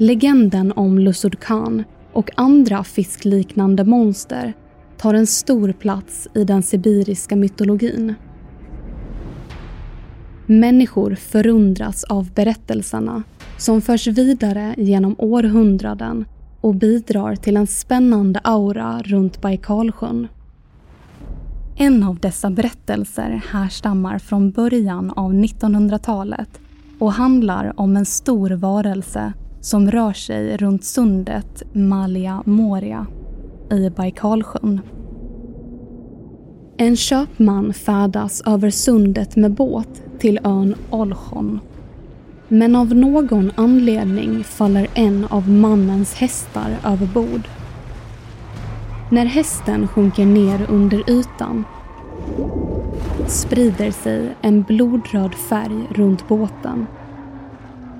Legenden 0.00 0.72
om 0.72 0.98
Lusud 0.98 1.40
Khan 1.40 1.84
och 2.12 2.30
andra 2.34 2.84
fiskliknande 2.84 3.84
monster 3.84 4.52
tar 4.96 5.14
en 5.14 5.26
stor 5.26 5.72
plats 5.72 6.28
i 6.34 6.44
den 6.44 6.62
sibiriska 6.62 7.36
mytologin. 7.36 8.14
Människor 10.46 11.14
förundras 11.14 12.04
av 12.04 12.30
berättelserna 12.34 13.22
som 13.56 13.80
förs 13.80 14.06
vidare 14.06 14.74
genom 14.76 15.14
århundraden 15.18 16.24
och 16.60 16.74
bidrar 16.74 17.36
till 17.36 17.56
en 17.56 17.66
spännande 17.66 18.40
aura 18.44 19.02
runt 19.02 19.40
Baikalsjön. 19.40 20.28
En 21.76 22.02
av 22.02 22.18
dessa 22.18 22.50
berättelser 22.50 23.42
härstammar 23.50 24.18
från 24.18 24.50
början 24.50 25.10
av 25.10 25.32
1900-talet 25.34 26.60
och 26.98 27.12
handlar 27.12 27.80
om 27.80 27.96
en 27.96 28.06
stor 28.06 28.50
varelse 28.50 29.32
som 29.60 29.90
rör 29.90 30.12
sig 30.12 30.56
runt 30.56 30.84
sundet 30.84 31.62
Malia 31.72 32.42
Moria 32.46 33.06
i 33.70 33.90
Baikalsjön. 33.90 34.80
En 36.76 36.96
köpman 36.96 37.72
färdas 37.72 38.42
över 38.46 38.70
sundet 38.70 39.36
med 39.36 39.54
båt 39.54 40.02
till 40.18 40.40
ön 40.44 40.74
Olchon. 40.90 41.60
Men 42.48 42.76
av 42.76 42.94
någon 42.94 43.52
anledning 43.56 44.44
faller 44.44 44.86
en 44.94 45.24
av 45.24 45.50
mannens 45.50 46.14
hästar 46.14 46.76
över 46.84 47.06
bord. 47.06 47.48
När 49.10 49.26
hästen 49.26 49.88
sjunker 49.88 50.26
ner 50.26 50.66
under 50.68 51.10
ytan 51.10 51.64
sprider 53.26 53.90
sig 53.90 54.34
en 54.42 54.62
blodröd 54.62 55.34
färg 55.34 55.86
runt 55.90 56.28
båten 56.28 56.86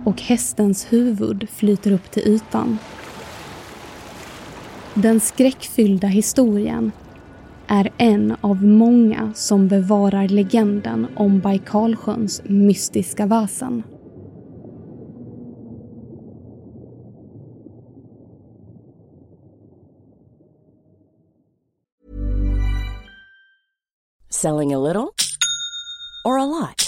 och 0.09 0.21
hästens 0.21 0.93
huvud 0.93 1.49
flyter 1.51 1.93
upp 1.93 2.11
till 2.11 2.23
ytan. 2.23 2.79
Den 4.95 5.21
skräckfyllda 5.21 6.07
historien 6.07 6.93
är 7.67 7.91
en 7.99 8.37
av 8.41 8.65
många 8.65 9.33
som 9.35 9.69
bevarar 9.69 10.29
legenden 10.29 11.07
om 11.17 11.41
Baikalsjöns 11.41 12.43
mystiska 12.45 13.27
väsen. 13.27 13.83
Selling 24.31 24.75
a 24.75 24.79
little 24.79 25.09
or 26.25 26.39
a 26.39 26.47
lot? 26.47 26.88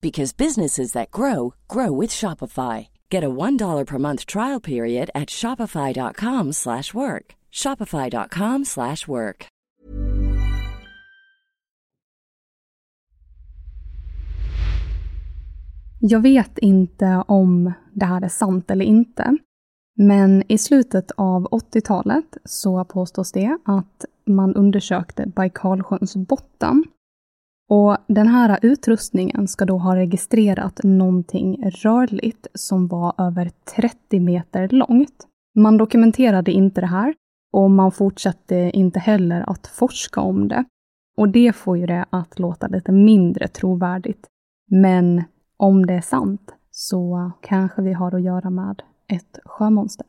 because 0.00 0.36
businesses 0.36 0.92
that 0.92 1.10
grow 1.10 1.54
grow 1.68 2.00
with 2.00 2.10
Shopify. 2.10 2.88
Get 3.10 3.24
a 3.24 3.28
$1 3.28 3.86
per 3.86 3.98
month 3.98 4.26
trial 4.26 4.60
period 4.60 5.10
at 5.14 5.30
shopify.com/work. 5.30 7.36
shopify.com/work. 7.52 9.46
Jag 16.02 16.20
vet 16.20 16.58
inte 16.58 17.24
om 17.28 17.72
det 17.92 18.04
här 18.04 18.24
är 18.24 18.28
sant 18.28 18.70
eller 18.70 18.84
inte. 18.84 19.36
Men 19.96 20.42
i 20.48 20.58
slutet 20.58 21.10
av 21.10 21.48
80-talet 21.50 22.36
så 22.44 22.84
påstås 22.84 23.32
det 23.32 23.58
att 23.64 24.04
man 24.26 24.54
undersökte 24.54 25.26
Baikalsjöns 25.26 26.16
botten. 26.16 26.84
Och 27.70 27.96
den 28.06 28.28
här 28.28 28.58
utrustningen 28.62 29.48
ska 29.48 29.64
då 29.64 29.78
ha 29.78 29.96
registrerat 29.96 30.80
någonting 30.82 31.70
rörligt 31.70 32.46
som 32.54 32.88
var 32.88 33.14
över 33.18 33.50
30 33.76 34.20
meter 34.20 34.68
långt. 34.68 35.26
Man 35.54 35.76
dokumenterade 35.76 36.52
inte 36.52 36.80
det 36.80 36.86
här 36.86 37.14
och 37.52 37.70
man 37.70 37.92
fortsatte 37.92 38.70
inte 38.74 38.98
heller 38.98 39.50
att 39.50 39.66
forska 39.66 40.20
om 40.20 40.48
det. 40.48 40.64
Och 41.16 41.28
det 41.28 41.56
får 41.56 41.78
ju 41.78 41.86
det 41.86 42.04
att 42.10 42.38
låta 42.38 42.66
lite 42.66 42.92
mindre 42.92 43.48
trovärdigt. 43.48 44.26
Men 44.70 45.24
om 45.56 45.86
det 45.86 45.94
är 45.94 46.00
sant 46.00 46.54
så 46.70 47.32
kanske 47.42 47.82
vi 47.82 47.92
har 47.92 48.14
att 48.14 48.22
göra 48.22 48.50
med 48.50 48.82
ett 49.08 49.38
sjömonster. 49.44 50.06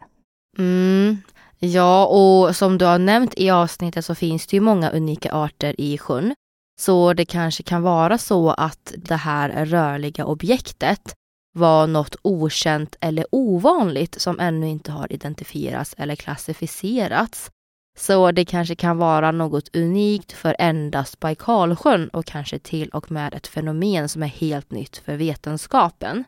Mm. 0.57 1.17
Ja, 1.59 2.07
och 2.07 2.55
som 2.55 2.77
du 2.77 2.85
har 2.85 2.99
nämnt 2.99 3.33
i 3.37 3.49
avsnittet 3.49 4.05
så 4.05 4.15
finns 4.15 4.47
det 4.47 4.57
ju 4.57 4.61
många 4.61 4.89
unika 4.89 5.33
arter 5.33 5.81
i 5.81 5.97
sjön. 5.97 6.33
Så 6.81 7.13
det 7.13 7.25
kanske 7.25 7.63
kan 7.63 7.81
vara 7.81 8.17
så 8.17 8.49
att 8.49 8.93
det 8.97 9.15
här 9.15 9.65
rörliga 9.65 10.25
objektet 10.25 11.13
var 11.53 11.87
något 11.87 12.15
okänt 12.21 12.95
eller 13.01 13.25
ovanligt 13.31 14.21
som 14.21 14.39
ännu 14.39 14.69
inte 14.69 14.91
har 14.91 15.13
identifierats 15.13 15.95
eller 15.97 16.15
klassificerats. 16.15 17.51
Så 17.97 18.31
det 18.31 18.45
kanske 18.45 18.75
kan 18.75 18.97
vara 18.97 19.31
något 19.31 19.75
unikt 19.75 20.31
för 20.31 20.55
endast 20.59 21.19
Baikalsjön 21.19 22.09
och 22.09 22.25
kanske 22.25 22.59
till 22.59 22.89
och 22.89 23.11
med 23.11 23.33
ett 23.33 23.47
fenomen 23.47 24.09
som 24.09 24.23
är 24.23 24.27
helt 24.27 24.71
nytt 24.71 24.97
för 24.97 25.15
vetenskapen. 25.15 26.23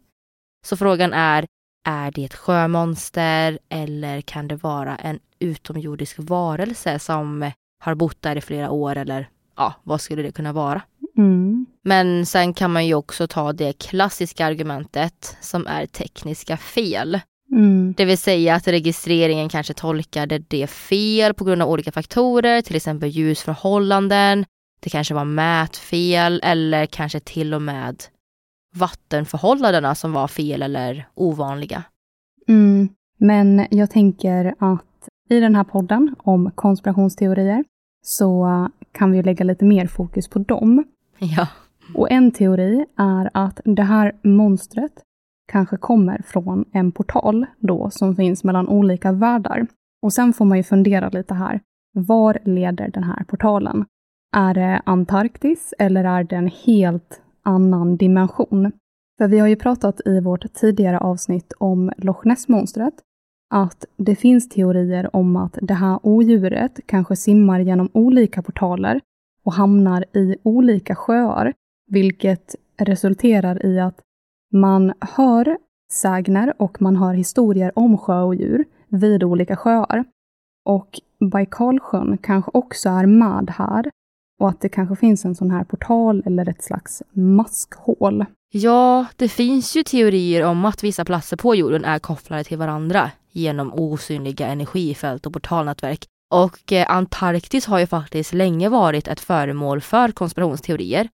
Så 0.66 0.78
frågan 0.78 1.13
är, 1.13 1.46
är 1.88 2.12
det 2.12 2.26
ett 2.26 2.36
sjömonster 2.36 3.60
eller 3.70 4.22
kan 4.22 4.48
det 4.48 4.56
vara 4.56 4.96
en 4.96 5.20
utomjordisk 5.39 6.16
varelse 6.20 7.00
som 7.00 7.52
har 7.84 7.96
bott 7.96 8.22
där 8.22 8.36
i 8.36 8.42
flera 8.42 8.70
år 8.72 8.96
eller 8.96 9.30
ja, 9.56 9.74
vad 9.84 10.02
skulle 10.02 10.22
det 10.22 10.32
kunna 10.32 10.54
vara? 10.54 10.82
Mm. 11.18 11.66
Men 11.84 12.26
sen 12.26 12.54
kan 12.54 12.72
man 12.74 12.88
ju 12.88 12.94
också 12.94 13.28
ta 13.28 13.54
det 13.54 13.74
klassiska 13.74 14.46
argumentet 14.46 15.38
som 15.42 15.68
är 15.68 15.86
tekniska 15.86 16.58
fel. 16.58 17.20
Mm. 17.52 17.94
Det 17.98 18.06
vill 18.06 18.18
säga 18.18 18.56
att 18.56 18.68
registreringen 18.68 19.50
kanske 19.50 19.74
tolkade 19.74 20.39
det 20.39 20.68
fel 20.68 21.34
på 21.34 21.44
grund 21.44 21.62
av 21.62 21.70
olika 21.70 21.92
faktorer, 21.92 22.62
till 22.62 22.76
exempel 22.76 23.10
ljusförhållanden, 23.10 24.46
det 24.80 24.89
kanske 24.89 25.13
var 25.13 25.26
mätfel 25.26 26.39
eller 26.44 26.86
kanske 26.86 27.20
till 27.20 27.54
och 27.54 27.62
med 27.62 28.04
vattenförhållandena 28.76 29.96
som 29.96 30.13
var 30.13 30.28
fel 30.28 30.62
eller 30.62 31.08
ovanliga. 31.13 31.84
Mm. 32.48 32.89
Men 33.18 33.68
jag 33.72 33.89
tänker 33.92 34.56
att 34.60 35.10
i 35.30 35.39
den 35.39 35.56
här 35.56 35.63
podden 35.63 36.16
om 36.20 36.52
konspirationsteorier 36.56 37.63
så 38.02 38.70
kan 38.94 39.12
vi 39.12 39.24
lägga 39.24 39.46
lite 39.46 39.66
mer 39.66 39.88
fokus 39.88 40.28
på 40.28 40.40
dem. 40.40 40.84
Ja. 41.20 41.48
Och 41.96 42.12
en 42.12 42.32
teori 42.32 42.86
är 42.98 43.30
att 43.34 43.60
det 43.66 43.84
här 43.84 44.16
monstret 44.24 44.94
kanske 45.52 45.78
kommer 45.78 46.22
från 46.26 46.66
en 46.72 46.92
portal 46.92 47.46
då 47.60 47.90
som 47.90 48.16
finns 48.16 48.44
mellan 48.44 48.68
olika 48.68 49.12
världar. 49.12 49.68
Och 50.02 50.14
sen 50.14 50.34
får 50.34 50.46
man 50.46 50.58
ju 50.58 50.64
fundera 50.64 51.10
lite 51.10 51.34
här. 51.34 51.60
Var 51.94 52.40
leder 52.46 52.88
den 52.88 53.04
här 53.04 53.24
portalen? 53.24 53.86
Är 54.36 54.54
det 54.54 54.82
Antarktis 54.86 55.74
eller 55.80 56.04
är 56.04 56.24
det 56.24 56.36
en 56.36 56.52
helt 56.66 57.22
annan 57.44 57.98
dimension? 57.98 58.72
För 59.18 59.28
vi 59.28 59.40
har 59.40 59.48
ju 59.48 59.56
pratat 59.56 60.02
i 60.06 60.20
vårt 60.20 60.54
tidigare 60.54 61.00
avsnitt 61.00 61.54
om 61.58 61.92
Loch 61.98 62.26
Ness-monstret 62.26 62.94
att 63.54 63.86
det 63.98 64.16
finns 64.16 64.50
teorier 64.50 65.16
om 65.16 65.36
att 65.36 65.58
det 65.62 65.74
här 65.74 66.00
odjuret 66.04 66.80
kanske 66.86 67.16
simmar 67.16 67.60
genom 67.60 67.89
olika 67.94 68.42
portaler 68.42 69.02
och 69.44 69.54
hamnar 69.54 70.06
i 70.13 70.36
olika 70.44 70.96
sjöar, 70.96 71.54
vilket 71.88 72.56
resulterar 72.78 73.66
i 73.66 73.80
att 73.80 74.00
man 74.52 74.94
hör 75.00 75.58
sägner 75.92 76.54
och 76.62 76.82
man 76.82 76.96
hör 76.96 77.13
historier 77.13 77.72
om 77.76 77.98
sjöodjur 77.98 78.66
vid 78.88 79.24
olika 79.24 79.56
sjöar. 79.56 80.06
Och 80.66 81.00
Baikalsjön 81.32 82.18
kanske 82.18 82.52
också 82.54 82.89
är 82.89 83.06
med 83.06 83.54
här 83.58 83.89
och 84.39 84.50
att 84.50 84.62
det 84.62 84.70
kanske 84.70 84.96
finns 84.96 85.26
en 85.26 85.36
sån 85.36 85.52
här 85.52 85.63
portal 85.63 86.24
eller 86.26 86.50
ett 86.50 86.63
slags 86.63 87.04
maskhål. 87.12 88.26
Ja, 88.52 89.06
det 89.16 89.30
finns 89.30 89.76
ju 89.76 89.84
teorier 89.84 90.46
om 90.46 90.66
att 90.66 90.84
vissa 90.84 91.06
platser 91.06 91.38
på 91.38 91.56
jorden 91.56 91.86
är 91.86 92.00
kopplade 92.00 92.44
till 92.44 92.58
varandra 92.58 93.12
genom 93.34 93.74
osynliga 93.74 94.48
energifält 94.48 95.26
och 95.26 95.34
portalnätverk. 95.34 96.06
Och 96.34 96.74
eh, 96.74 96.86
Antarktis 96.89 97.65
har 97.65 97.80
ju 97.80 97.88
faktiskt 97.88 98.34
länge 98.34 98.69
varit 98.69 99.08
ett 99.08 99.19
föremål 99.19 99.82
för 99.82 100.12
konspirationsteorier. 100.12 101.10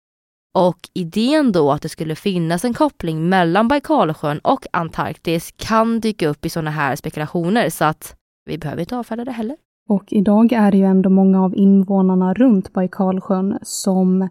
Och 0.54 0.78
idén 0.94 1.52
då 1.52 1.72
att 1.72 1.82
det 1.82 1.88
skulle 1.88 2.14
finnas 2.14 2.64
en 2.64 2.74
koppling 2.74 3.28
mellan 3.28 3.68
Baikalsjön 3.68 4.38
och 4.38 4.66
Antarktis 4.72 5.54
kan 5.56 6.00
dyka 6.00 6.28
upp 6.28 6.46
i 6.46 6.48
sådana 6.48 6.70
här 6.70 6.96
spekulationer 6.96 7.70
så 7.70 7.84
att 7.84 8.16
vi 8.44 8.58
behöver 8.58 8.80
inte 8.80 8.96
avfärda 8.96 9.24
det 9.24 9.32
heller. 9.32 9.56
Och 9.88 10.04
idag 10.08 10.52
är 10.52 10.70
det 10.70 10.76
ju 10.76 10.84
ändå 10.84 11.10
många 11.10 11.44
av 11.44 11.56
invånarna 11.56 12.34
runt 12.34 12.72
Baikalsjön 12.72 13.58
som 13.62 14.28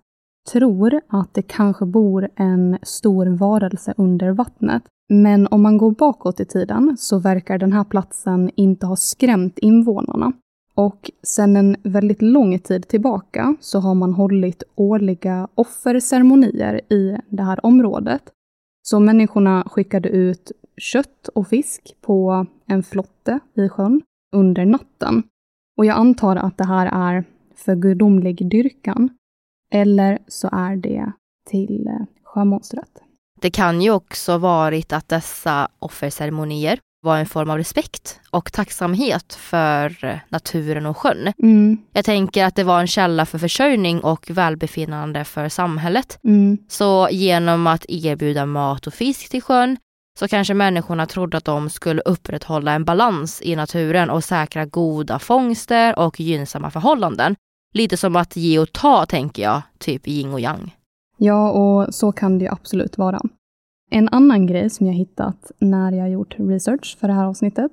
tror 0.52 1.02
att 1.08 1.34
det 1.34 1.42
kanske 1.42 1.86
bor 1.86 2.30
en 2.36 2.78
stor 2.82 3.26
varelse 3.26 3.94
under 3.98 4.32
vattnet. 4.32 4.84
Men 5.10 5.48
om 5.48 5.62
man 5.62 5.78
går 5.78 5.92
bakåt 5.92 6.40
i 6.40 6.46
tiden 6.46 6.96
så 7.00 7.20
verkar 7.20 7.58
den 7.58 7.74
här 7.74 7.84
platsen 7.84 8.52
inte 8.56 8.86
ha 8.86 8.96
skrämt 8.96 9.60
invånarna. 9.60 10.34
Och 10.76 11.12
sedan 11.24 11.56
en 11.56 11.76
väldigt 11.84 12.22
lång 12.22 12.60
tid 12.60 12.88
tillbaka 12.88 13.56
så 13.60 13.80
har 13.80 13.96
man 13.96 14.14
hållit 14.14 14.64
årliga 14.76 15.48
offerceremonier 15.56 16.94
i 16.94 17.18
det 17.30 17.44
här 17.44 17.66
området. 17.66 18.22
Så 18.82 19.00
människorna 19.00 19.64
skickade 19.72 20.10
ut 20.10 20.52
kött 20.78 21.28
och 21.28 21.48
fisk 21.48 21.96
på 22.02 22.46
en 22.66 22.84
flotte 22.84 23.40
i 23.56 23.70
sjön 23.70 24.02
under 24.36 24.66
natten. 24.66 25.24
Och 25.78 25.86
jag 25.86 25.98
antar 25.98 26.36
att 26.36 26.58
det 26.58 26.66
här 26.66 26.90
är 26.94 27.24
för 27.56 27.76
gudomlig 27.76 28.50
dyrkan. 28.50 29.10
Eller 29.74 30.20
så 30.28 30.50
är 30.52 30.76
det 30.76 31.12
till 31.50 31.88
eh, 31.88 32.06
sjömonstret. 32.24 32.90
Det 33.42 33.52
kan 33.52 33.82
ju 33.82 33.92
också 33.92 34.38
varit 34.38 34.94
att 34.94 35.10
dessa 35.10 35.68
offerceremonier 35.80 36.80
var 37.02 37.18
en 37.18 37.26
form 37.26 37.50
av 37.50 37.58
respekt 37.58 38.20
och 38.30 38.52
tacksamhet 38.52 39.34
för 39.34 40.20
naturen 40.30 40.86
och 40.86 40.98
sjön. 40.98 41.34
Mm. 41.44 41.78
Jag 41.94 42.06
tänker 42.06 42.46
att 42.46 42.56
det 42.56 42.64
var 42.64 42.80
en 42.80 42.88
källa 42.88 43.26
för 43.26 43.38
försörjning 43.38 44.00
och 44.00 44.30
välbefinnande 44.30 45.24
för 45.24 45.50
samhället. 45.50 46.20
Mm. 46.24 46.58
Så 46.68 47.08
genom 47.12 47.68
att 47.68 47.86
erbjuda 47.90 48.46
mat 48.46 48.88
och 48.88 48.94
fisk 48.94 49.30
till 49.30 49.42
sjön 49.42 49.78
så 50.20 50.28
kanske 50.28 50.54
människorna 50.54 51.06
trodde 51.06 51.38
att 51.38 51.46
de 51.46 51.70
skulle 51.70 52.02
upprätthålla 52.02 52.72
en 52.72 52.86
balans 52.86 53.42
i 53.42 53.56
naturen 53.56 54.10
och 54.10 54.24
säkra 54.24 54.66
goda 54.66 55.20
fångster 55.20 56.00
och 56.00 56.20
gynnsamma 56.20 56.72
förhållanden. 56.72 57.36
Lite 57.78 57.98
som 57.98 58.16
att 58.16 58.36
ge 58.36 58.60
och 58.60 58.74
ta, 58.74 59.06
tänker 59.06 59.44
jag, 59.44 59.62
typ 59.78 60.08
yin 60.08 60.34
och 60.34 60.40
yang. 60.40 60.76
Ja, 61.18 61.52
och 61.52 61.94
så 61.96 62.12
kan 62.12 62.38
det 62.38 62.46
ju 62.46 62.52
absolut 62.52 62.98
vara. 62.98 63.20
En 63.92 64.10
annan 64.10 64.48
grej 64.48 64.70
som 64.70 64.86
jag 64.86 64.94
hittat 64.94 65.52
när 65.60 65.92
jag 65.92 66.10
gjort 66.10 66.36
research 66.40 66.98
för 67.00 67.08
det 67.08 67.14
här 67.14 67.26
avsnittet 67.26 67.72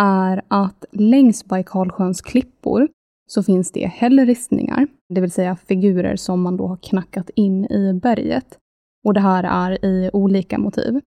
är 0.00 0.42
att 0.48 0.84
längs 0.92 1.44
Baikalsjöns 1.44 2.20
klippor 2.20 2.88
så 3.26 3.42
finns 3.42 3.72
det 3.72 3.86
hällristningar, 3.86 4.86
det 5.14 5.20
vill 5.20 5.30
säga 5.30 5.56
figurer 5.56 6.16
som 6.16 6.42
man 6.42 6.56
då 6.56 6.66
har 6.66 6.76
knackat 6.76 7.30
in 7.34 7.64
i 7.64 7.92
berget. 8.02 8.58
Och 9.04 9.14
det 9.14 9.20
här 9.20 9.44
är 9.44 9.84
i 9.84 10.10
olika 10.12 10.58
motiv. 10.58 11.00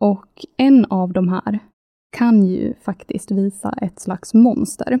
Och 0.00 0.46
en 0.56 0.84
av 0.84 1.12
de 1.12 1.28
här 1.28 1.58
kan 2.16 2.44
ju 2.44 2.74
faktiskt 2.74 3.30
visa 3.30 3.74
ett 3.82 4.00
slags 4.00 4.34
monster. 4.34 5.00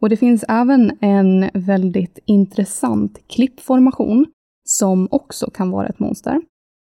Och 0.00 0.08
det 0.08 0.16
finns 0.16 0.44
även 0.48 0.98
en 1.00 1.50
väldigt 1.54 2.18
intressant 2.24 3.18
klippformation 3.28 4.26
som 4.64 5.08
också 5.10 5.50
kan 5.50 5.70
vara 5.70 5.86
ett 5.86 5.98
monster. 5.98 6.40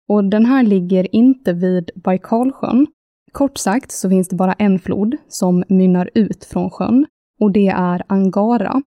Och 0.09 0.25
den 0.25 0.47
här 0.47 0.63
ligger 0.63 1.17
inte 1.17 1.53
vid 1.53 1.91
Baikalsjön. 1.95 2.87
Kort 3.33 3.59
sagt 3.59 3.93
så 3.93 4.09
finns 4.11 4.29
det 4.29 4.37
bara 4.37 4.53
en 4.53 4.79
flod 4.79 5.17
som 5.29 5.65
mynnar 5.69 6.11
ut 6.15 6.45
från 6.45 6.71
sjön 6.71 7.07
och 7.41 7.53
det 7.53 7.69
är 7.69 8.03
Angara. 8.07 8.83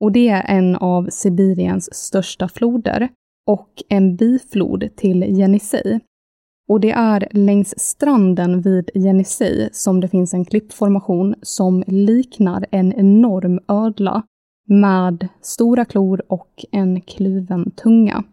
Och 0.00 0.12
det 0.12 0.28
är 0.28 0.44
en 0.48 0.76
av 0.76 1.08
Sibiriens 1.10 1.94
största 1.94 2.48
floder 2.48 3.08
och 3.46 3.70
en 3.88 4.16
biflod 4.16 4.88
till 4.96 5.38
Jenisej. 5.38 6.00
Och 6.70 6.80
det 6.80 6.90
är 6.90 7.28
längs 7.30 7.74
stranden 7.78 8.60
vid 8.60 8.90
Jenisej 8.94 9.68
som 9.72 10.00
det 10.00 10.08
finns 10.08 10.34
en 10.34 10.44
klippformation 10.44 11.34
som 11.42 11.84
liknar 11.86 12.66
en 12.70 12.92
enorm 12.92 13.60
ödla 13.68 14.22
med 14.68 15.28
stora 15.40 15.84
klor 15.84 16.22
och 16.28 16.64
en 16.72 17.00
kluven 17.00 17.70
tunga. 17.70 18.24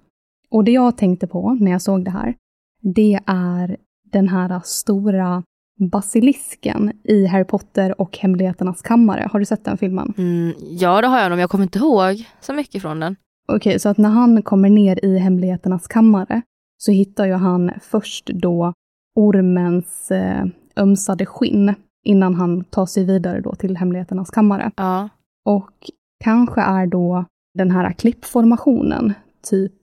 Och 0.51 0.63
det 0.63 0.71
jag 0.71 0.97
tänkte 0.97 1.27
på 1.27 1.57
när 1.59 1.71
jag 1.71 1.81
såg 1.81 2.05
det 2.05 2.11
här, 2.11 2.35
det 2.81 3.19
är 3.25 3.77
den 4.11 4.27
här 4.27 4.61
stora 4.63 5.43
basilisken 5.91 6.91
i 7.03 7.25
Harry 7.25 7.45
Potter 7.45 8.01
och 8.01 8.17
Hemligheternas 8.17 8.81
kammare. 8.81 9.29
Har 9.31 9.39
du 9.39 9.45
sett 9.45 9.65
den 9.65 9.77
filmen? 9.77 10.13
Mm, 10.17 10.53
ja, 10.59 11.01
det 11.01 11.07
har 11.07 11.19
jag, 11.19 11.29
men 11.29 11.39
jag 11.39 11.49
kommer 11.49 11.63
inte 11.63 11.79
ihåg 11.79 12.25
så 12.41 12.53
mycket 12.53 12.81
från 12.81 12.99
den. 12.99 13.15
Okej, 13.47 13.79
så 13.79 13.89
att 13.89 13.97
när 13.97 14.09
han 14.09 14.41
kommer 14.41 14.69
ner 14.69 15.05
i 15.05 15.17
Hemligheternas 15.17 15.87
kammare 15.87 16.41
så 16.77 16.91
hittar 16.91 17.25
ju 17.25 17.33
han 17.33 17.71
först 17.81 18.25
då 18.25 18.73
ormens 19.15 20.11
eh, 20.11 20.45
ömsade 20.75 21.25
skinn 21.25 21.75
innan 22.05 22.35
han 22.35 22.63
tar 22.63 22.85
sig 22.85 23.05
vidare 23.05 23.41
då 23.41 23.55
till 23.55 23.77
Hemligheternas 23.77 24.29
kammare. 24.29 24.71
Ja. 24.75 25.09
Och 25.45 25.71
kanske 26.23 26.61
är 26.61 26.87
då 26.87 27.25
den 27.53 27.71
här 27.71 27.93
klippformationen 27.93 29.13
typ 29.41 29.73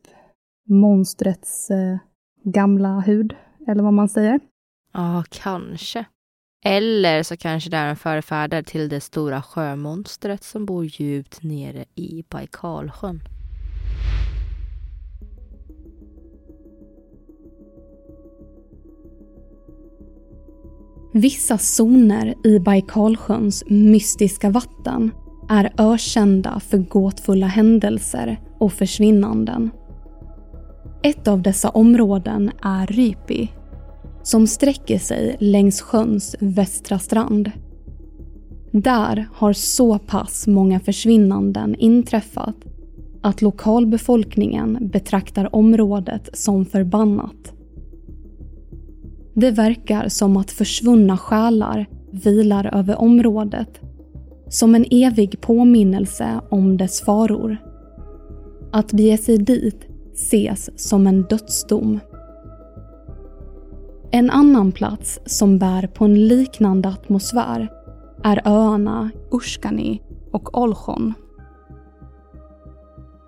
monstrets 0.69 1.71
eh, 1.71 1.99
gamla 2.45 3.01
hud, 3.01 3.35
eller 3.67 3.83
vad 3.83 3.93
man 3.93 4.09
säger. 4.09 4.41
Ja, 4.93 5.25
kanske. 5.31 6.05
Eller 6.65 7.23
så 7.23 7.37
kanske 7.37 7.71
det 7.71 7.77
är 7.77 7.89
en 7.89 7.97
förfäder 7.97 8.63
till 8.63 8.89
det 8.89 9.01
stora 9.01 9.43
sjömonstret 9.43 10.45
som 10.45 10.67
bor 10.67 10.85
djupt 10.85 11.43
nere 11.43 11.85
i 11.95 12.25
Baikalsjön. 12.29 13.21
Vissa 21.17 21.59
zoner 21.59 22.35
i 22.45 22.59
Baikalsjöns 22.59 23.65
mystiska 23.67 24.51
vatten 24.51 25.11
är 25.49 25.73
ökända 25.79 26.61
för 26.61 26.79
gåtfulla 26.79 27.47
händelser 27.47 28.41
och 28.59 28.73
försvinnanden. 28.73 29.71
Ett 31.03 31.29
av 31.29 31.43
dessa 31.43 31.69
områden 31.69 32.51
är 32.63 32.87
Rypi, 32.87 33.49
som 34.23 34.47
sträcker 34.47 34.99
sig 34.99 35.37
längs 35.41 35.81
sjöns 35.81 36.37
västra 36.41 36.99
strand. 36.99 37.51
Där 38.71 39.29
har 39.33 39.53
så 39.53 39.99
pass 39.99 40.47
många 40.47 40.81
försvinnanden 40.81 41.75
inträffat 41.75 42.57
att 43.23 43.43
lokalbefolkningen 43.43 44.79
betraktar 44.93 45.55
området 45.55 46.31
som 46.33 46.67
förbannat. 46.67 47.54
Det 49.35 49.51
verkar 49.51 50.09
som 50.09 50.37
att 50.37 50.51
försvunna 50.51 51.17
själar 51.17 51.87
vilar 52.11 52.75
över 52.75 53.01
området 53.01 53.81
som 54.49 54.75
en 54.75 54.85
evig 54.91 55.41
påminnelse 55.41 56.41
om 56.51 56.77
dess 56.77 57.01
faror. 57.01 57.57
Att 58.73 58.93
bege 58.93 59.19
sig 59.19 59.39
dit 59.39 59.87
ses 60.15 60.89
som 60.89 61.07
en 61.07 61.23
dödsdom. 61.23 62.01
En 64.11 64.31
annan 64.31 64.73
plats 64.73 65.21
som 65.27 65.59
bär 65.59 65.87
på 65.87 66.05
en 66.05 66.29
liknande 66.29 66.89
atmosfär 66.89 67.69
är 68.25 68.43
öarna 68.45 69.11
Ushkani 69.33 70.03
och 70.33 70.59
Olchon. 70.59 71.13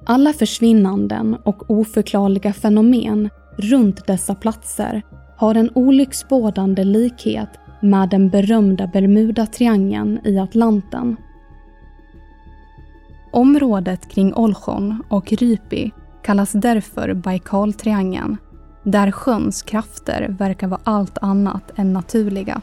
Alla 0.07 0.33
försvinnanden 0.33 1.37
och 1.45 1.71
oförklarliga 1.71 2.53
fenomen 2.53 3.31
runt 3.59 4.07
dessa 4.07 4.35
platser 4.35 5.03
har 5.37 5.55
en 5.55 5.71
olycksbådande 5.75 6.85
likhet 6.85 7.49
med 7.81 8.09
den 8.09 8.29
berömda 8.29 8.87
Bermuda-triangeln 8.87 10.21
i 10.25 10.39
Atlanten. 10.39 11.17
Området 13.31 14.09
kring 14.09 14.35
Olchon 14.35 15.03
och 15.09 15.33
Rypi 15.33 15.93
kallas 16.23 16.53
därför 16.53 17.15
Baikaltriangeln, 17.15 18.37
där 18.83 19.11
sjöns 19.11 19.63
krafter 19.63 20.37
verkar 20.39 20.67
vara 20.67 20.81
allt 20.85 21.19
annat 21.19 21.79
än 21.79 21.93
naturliga. 21.93 22.61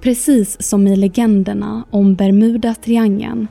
Precis 0.00 0.62
som 0.62 0.86
i 0.86 0.96
legenderna 0.96 1.84
om 1.90 2.14
Bermuda-triangeln 2.16 3.48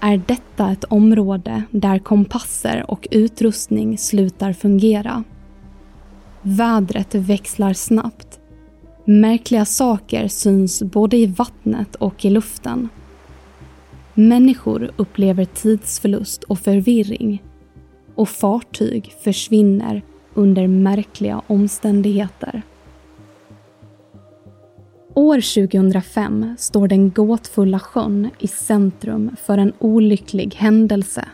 är 0.00 0.22
detta 0.26 0.70
ett 0.70 0.84
område 0.84 1.62
där 1.70 1.98
kompasser 1.98 2.90
och 2.90 3.08
utrustning 3.10 3.98
slutar 3.98 4.52
fungera. 4.52 5.24
Vädret 6.42 7.14
växlar 7.14 7.72
snabbt. 7.72 8.40
Märkliga 9.04 9.64
saker 9.64 10.28
syns 10.28 10.82
både 10.82 11.16
i 11.16 11.26
vattnet 11.26 11.94
och 11.94 12.24
i 12.24 12.30
luften. 12.30 12.88
Människor 14.14 14.90
upplever 14.96 15.44
tidsförlust 15.44 16.44
och 16.44 16.58
förvirring 16.58 17.42
och 18.14 18.28
fartyg 18.28 19.14
försvinner 19.24 20.02
under 20.34 20.66
märkliga 20.66 21.42
omständigheter. 21.46 22.62
År 25.18 25.68
2005 25.68 26.54
står 26.58 26.88
den 26.88 27.10
gåtfulla 27.10 27.78
sjön 27.78 28.30
i 28.38 28.48
centrum 28.48 29.36
för 29.42 29.58
en 29.58 29.72
olycklig 29.78 30.54
händelse. 30.54 31.24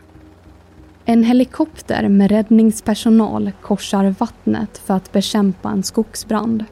En 1.04 1.24
helikopter 1.24 2.08
med 2.08 2.30
räddningspersonal 2.30 3.52
korsar 3.62 4.14
vattnet 4.18 4.78
för 4.78 4.94
att 4.94 5.12
bekämpa 5.12 5.70
en 5.70 5.82
skogsbrand. 5.82 6.64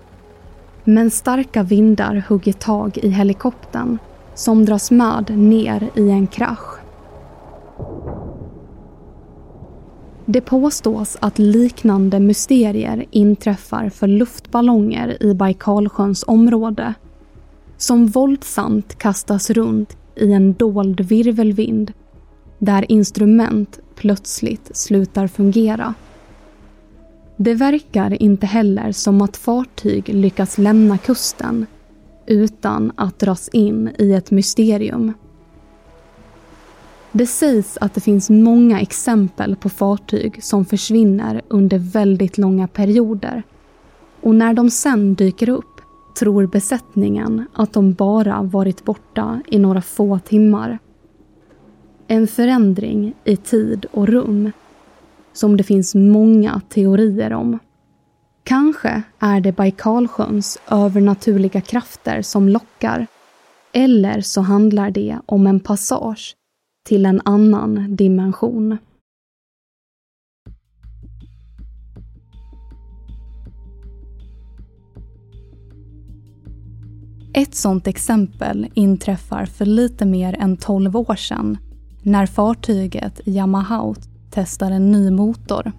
Men 0.84 1.10
starka 1.10 1.62
vindar 1.62 2.24
hugger 2.28 2.52
tag 2.52 2.98
i 2.98 3.08
helikoptern 3.08 3.98
som 4.34 4.64
dras 4.64 4.90
med 4.90 5.38
ner 5.38 5.90
i 5.94 6.10
en 6.10 6.26
krasch. 6.26 6.81
Det 10.32 10.40
påstås 10.40 11.16
att 11.20 11.38
liknande 11.38 12.20
mysterier 12.20 13.06
inträffar 13.10 13.88
för 13.88 14.06
luftballonger 14.06 15.22
i 15.22 15.34
Baikalsjöns 15.34 16.24
område 16.26 16.94
som 17.76 18.06
våldsamt 18.06 18.98
kastas 18.98 19.50
runt 19.50 19.96
i 20.16 20.32
en 20.32 20.52
dold 20.52 21.00
virvelvind 21.00 21.92
där 22.58 22.92
instrument 22.92 23.80
plötsligt 23.94 24.76
slutar 24.76 25.26
fungera. 25.26 25.94
Det 27.36 27.54
verkar 27.54 28.22
inte 28.22 28.46
heller 28.46 28.92
som 28.92 29.22
att 29.22 29.36
fartyg 29.36 30.08
lyckas 30.08 30.58
lämna 30.58 30.98
kusten 30.98 31.66
utan 32.26 32.92
att 32.96 33.18
dras 33.18 33.48
in 33.48 33.90
i 33.98 34.12
ett 34.12 34.30
mysterium. 34.30 35.12
Det 37.14 37.26
sägs 37.26 37.78
att 37.80 37.94
det 37.94 38.00
finns 38.00 38.30
många 38.30 38.80
exempel 38.80 39.56
på 39.56 39.68
fartyg 39.68 40.44
som 40.44 40.64
försvinner 40.64 41.42
under 41.48 41.78
väldigt 41.78 42.38
långa 42.38 42.68
perioder 42.68 43.42
och 44.22 44.34
när 44.34 44.54
de 44.54 44.70
sen 44.70 45.14
dyker 45.14 45.48
upp 45.48 45.80
tror 46.18 46.46
besättningen 46.46 47.46
att 47.54 47.72
de 47.72 47.92
bara 47.92 48.42
varit 48.42 48.84
borta 48.84 49.40
i 49.46 49.58
några 49.58 49.82
få 49.82 50.18
timmar. 50.18 50.78
En 52.06 52.26
förändring 52.26 53.14
i 53.24 53.36
tid 53.36 53.86
och 53.92 54.08
rum 54.08 54.52
som 55.32 55.56
det 55.56 55.62
finns 55.62 55.94
många 55.94 56.60
teorier 56.68 57.32
om. 57.32 57.58
Kanske 58.44 59.02
är 59.18 59.40
det 59.40 59.52
Baikalsjöns 59.52 60.58
övernaturliga 60.68 61.60
krafter 61.60 62.22
som 62.22 62.48
lockar. 62.48 63.06
Eller 63.72 64.20
så 64.20 64.40
handlar 64.40 64.90
det 64.90 65.18
om 65.26 65.46
en 65.46 65.60
passage 65.60 66.36
till 66.82 67.06
en 67.06 67.20
annan 67.24 67.96
dimension. 67.96 68.78
Ett 77.34 77.54
sådant 77.54 77.86
exempel 77.86 78.68
inträffar 78.74 79.46
för 79.46 79.66
lite 79.66 80.06
mer 80.06 80.36
än 80.40 80.56
12 80.56 80.96
år 80.96 81.16
sedan 81.16 81.58
när 82.02 82.26
fartyget 82.26 83.20
Yamaha 83.24 83.94
testar 84.30 84.70
en 84.70 84.92
ny 84.92 85.10
motor. 85.10 85.72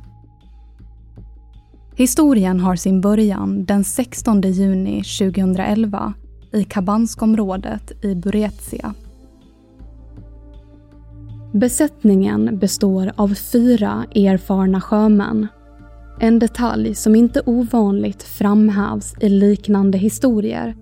Historien 1.96 2.60
har 2.60 2.76
sin 2.76 3.02
början 3.02 3.66
den 3.66 3.84
16 3.84 4.42
juni 4.42 5.04
2011 5.04 6.14
i 6.52 6.64
Kabanskområdet 6.64 8.04
i 8.06 8.16
Buretia. 8.16 8.94
Besättningen 11.54 12.58
består 12.60 13.12
av 13.16 13.28
fyra 13.28 14.06
erfarna 14.16 14.82
sjömän. 14.82 15.48
En 16.20 16.40
detalj 16.40 16.96
som 16.96 17.16
inte 17.16 17.42
ovanligt 17.46 18.24
framhävs 18.24 19.14
i 19.20 19.30
liknande 19.30 19.98
historier 19.98 20.76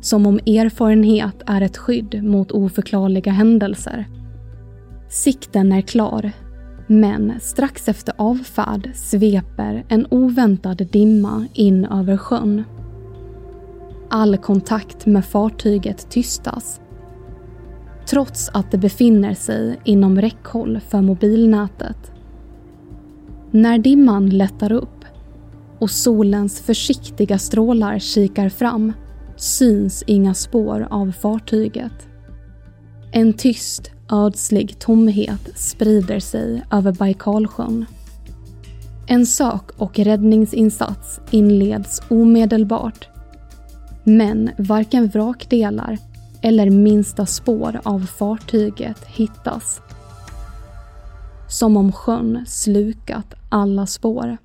som 0.00 0.26
om 0.26 0.38
erfarenhet 0.46 1.42
är 1.46 1.60
ett 1.60 1.76
skydd 1.76 2.24
mot 2.24 2.52
oförklarliga 2.52 3.32
händelser. 3.32 4.08
Sikten 5.08 5.72
är 5.72 5.80
klar, 5.80 6.32
men 6.86 7.32
strax 7.40 7.88
efter 7.88 8.14
avfärd 8.18 8.90
sveper 8.94 9.84
en 9.88 10.06
oväntad 10.10 10.88
dimma 10.92 11.46
in 11.54 11.84
över 11.84 12.16
sjön. 12.16 12.64
All 14.10 14.36
kontakt 14.36 15.06
med 15.06 15.24
fartyget 15.24 16.10
tystas 16.10 16.80
trots 18.06 18.50
att 18.52 18.70
det 18.70 18.78
befinner 18.78 19.34
sig 19.34 19.80
inom 19.84 20.20
räckhåll 20.20 20.80
för 20.88 21.00
mobilnätet. 21.00 22.12
När 23.50 23.78
dimman 23.78 24.30
lättar 24.30 24.72
upp 24.72 25.04
och 25.78 25.90
solens 25.90 26.60
försiktiga 26.60 27.38
strålar 27.38 27.98
kikar 27.98 28.48
fram 28.48 28.92
syns 29.36 30.04
inga 30.06 30.34
spår 30.34 30.88
av 30.90 31.12
fartyget. 31.12 32.08
En 33.12 33.32
tyst, 33.32 33.90
ödslig 34.12 34.78
tomhet 34.78 35.50
sprider 35.54 36.20
sig 36.20 36.62
över 36.70 36.92
Baikalsjön. 36.92 37.86
En 39.06 39.26
sök 39.26 39.70
och 39.76 39.98
räddningsinsats 39.98 41.20
inleds 41.30 42.02
omedelbart. 42.08 43.08
Men 44.04 44.50
varken 44.58 45.08
vrakdelar 45.08 45.98
eller 46.44 46.70
minsta 46.70 47.26
spår 47.26 47.80
av 47.82 47.98
fartyget 47.98 49.04
hittas. 49.04 49.80
Som 51.48 51.76
om 51.76 51.92
sjön 51.92 52.44
slukat 52.46 53.34
alla 53.48 53.86
spår. 53.86 54.36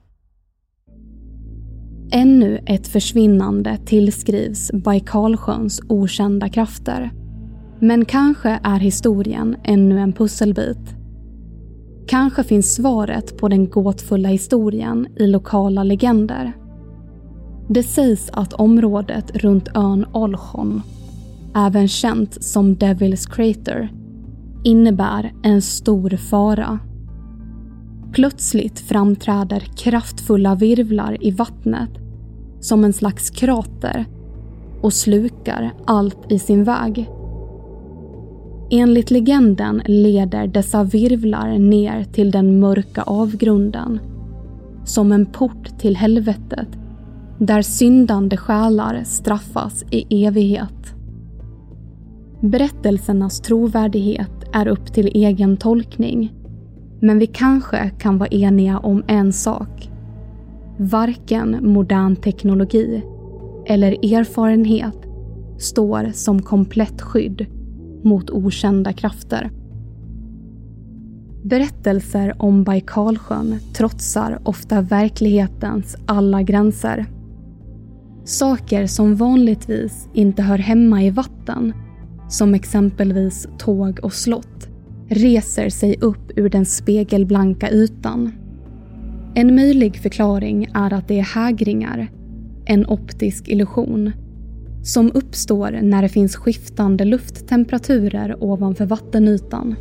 Ännu 2.12 2.60
ett 2.66 2.88
försvinnande 2.88 3.78
tillskrivs 3.86 4.72
Baikalsjöns 4.74 5.82
okända 5.90 6.50
krafter. 6.50 7.12
Men 7.80 8.06
kanske 8.06 8.60
är 8.64 8.80
historien 8.80 9.56
ännu 9.64 10.00
en 10.00 10.14
pusselbit. 10.14 10.96
Kanske 12.08 12.44
finns 12.44 12.76
svaret 12.76 13.38
på 13.38 13.48
den 13.48 13.70
gåtfulla 13.70 14.30
historien 14.30 15.08
i 15.16 15.28
lokala 15.28 15.84
legender. 15.84 16.54
Det 17.70 17.84
sägs 17.84 18.30
att 18.34 18.54
området 18.54 19.36
runt 19.36 19.68
ön 19.76 20.06
Olchon, 20.14 20.82
även 21.56 21.88
känt 21.88 22.44
som 22.44 22.76
Devil's 22.76 23.30
Crater, 23.30 23.92
innebär 24.64 25.34
en 25.44 25.62
stor 25.62 26.10
fara 26.10 26.80
Plötsligt 28.12 28.80
framträder 28.80 29.60
kraftfulla 29.60 30.56
virvlar 30.56 31.18
i 31.26 31.32
vattnet 31.32 31.90
som 32.60 32.84
en 32.84 32.94
slags 32.94 33.30
krater 33.30 34.06
och 34.82 34.94
slukar 34.94 35.74
allt 35.86 36.32
i 36.32 36.40
sin 36.40 36.64
väg. 36.64 37.10
Enligt 38.72 39.12
legenden 39.12 39.82
leder 39.86 40.48
dessa 40.48 40.84
virvlar 40.84 41.58
ner 41.58 42.04
till 42.04 42.32
den 42.32 42.60
mörka 42.60 43.02
avgrunden 43.02 44.00
som 44.86 45.12
en 45.12 45.26
port 45.26 45.80
till 45.80 45.96
helvetet 45.96 46.68
där 47.38 47.62
syndande 47.62 48.38
själar 48.38 49.04
straffas 49.06 49.84
i 49.92 50.26
evighet. 50.26 50.99
Berättelsernas 52.42 53.40
trovärdighet 53.42 54.32
är 54.54 54.68
upp 54.68 54.94
till 54.94 55.12
egen 55.14 55.58
tolkning 55.58 56.34
men 57.02 57.20
vi 57.20 57.28
kanske 57.28 57.90
kan 57.90 58.18
vara 58.18 58.30
eniga 58.30 58.80
om 58.80 59.04
en 59.08 59.34
sak. 59.34 59.90
Varken 60.78 61.58
modern 61.62 62.16
teknologi 62.16 63.04
eller 63.66 63.92
erfarenhet 64.16 64.98
står 65.58 66.12
som 66.14 66.42
komplett 66.42 67.02
skydd 67.02 67.46
mot 68.04 68.30
okända 68.30 68.94
krafter. 68.94 69.52
Berättelser 71.44 72.36
om 72.40 72.64
Baikalsjön 72.64 73.60
trotsar 73.74 74.40
ofta 74.44 74.82
verklighetens 74.82 75.96
alla 76.06 76.42
gränser. 76.42 77.06
Saker 78.24 78.88
som 78.88 79.16
vanligtvis 79.16 80.10
inte 80.14 80.42
hör 80.42 80.58
hemma 80.58 81.04
i 81.04 81.10
vatten, 81.10 81.74
som 82.30 82.56
exempelvis 82.56 83.48
tåg 83.58 84.00
och 84.04 84.14
slott, 84.14 84.70
reser 85.10 85.70
sig 85.70 85.98
upp 86.02 86.32
ur 86.36 86.50
den 86.50 86.66
spegelblanka 86.66 87.72
ytan. 87.72 88.32
En 89.36 89.56
möjlig 89.56 89.98
förklaring 90.02 90.68
är 90.74 90.94
att 90.94 91.08
det 91.08 91.20
är 91.20 91.24
hägringar, 91.24 92.12
en 92.66 92.86
optisk 92.86 93.48
illusion, 93.48 94.12
som 94.84 95.12
uppstår 95.14 95.80
när 95.82 96.02
det 96.02 96.10
finns 96.10 96.36
skiftande 96.36 97.06
lufttemperaturer 97.06 98.44
ovanför 98.44 98.86
vattenytan. 98.86 99.76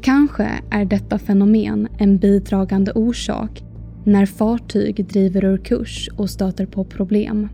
Kanske 0.00 0.48
är 0.70 0.84
detta 0.84 1.18
fenomen 1.18 1.88
en 1.98 2.18
bidragande 2.18 2.92
orsak 2.92 3.62
när 4.04 4.26
fartyg 4.26 5.06
driver 5.06 5.44
ur 5.44 5.58
kurs 5.58 6.08
och 6.16 6.30
stöter 6.30 6.66
på 6.66 6.84
problem. 6.84 7.48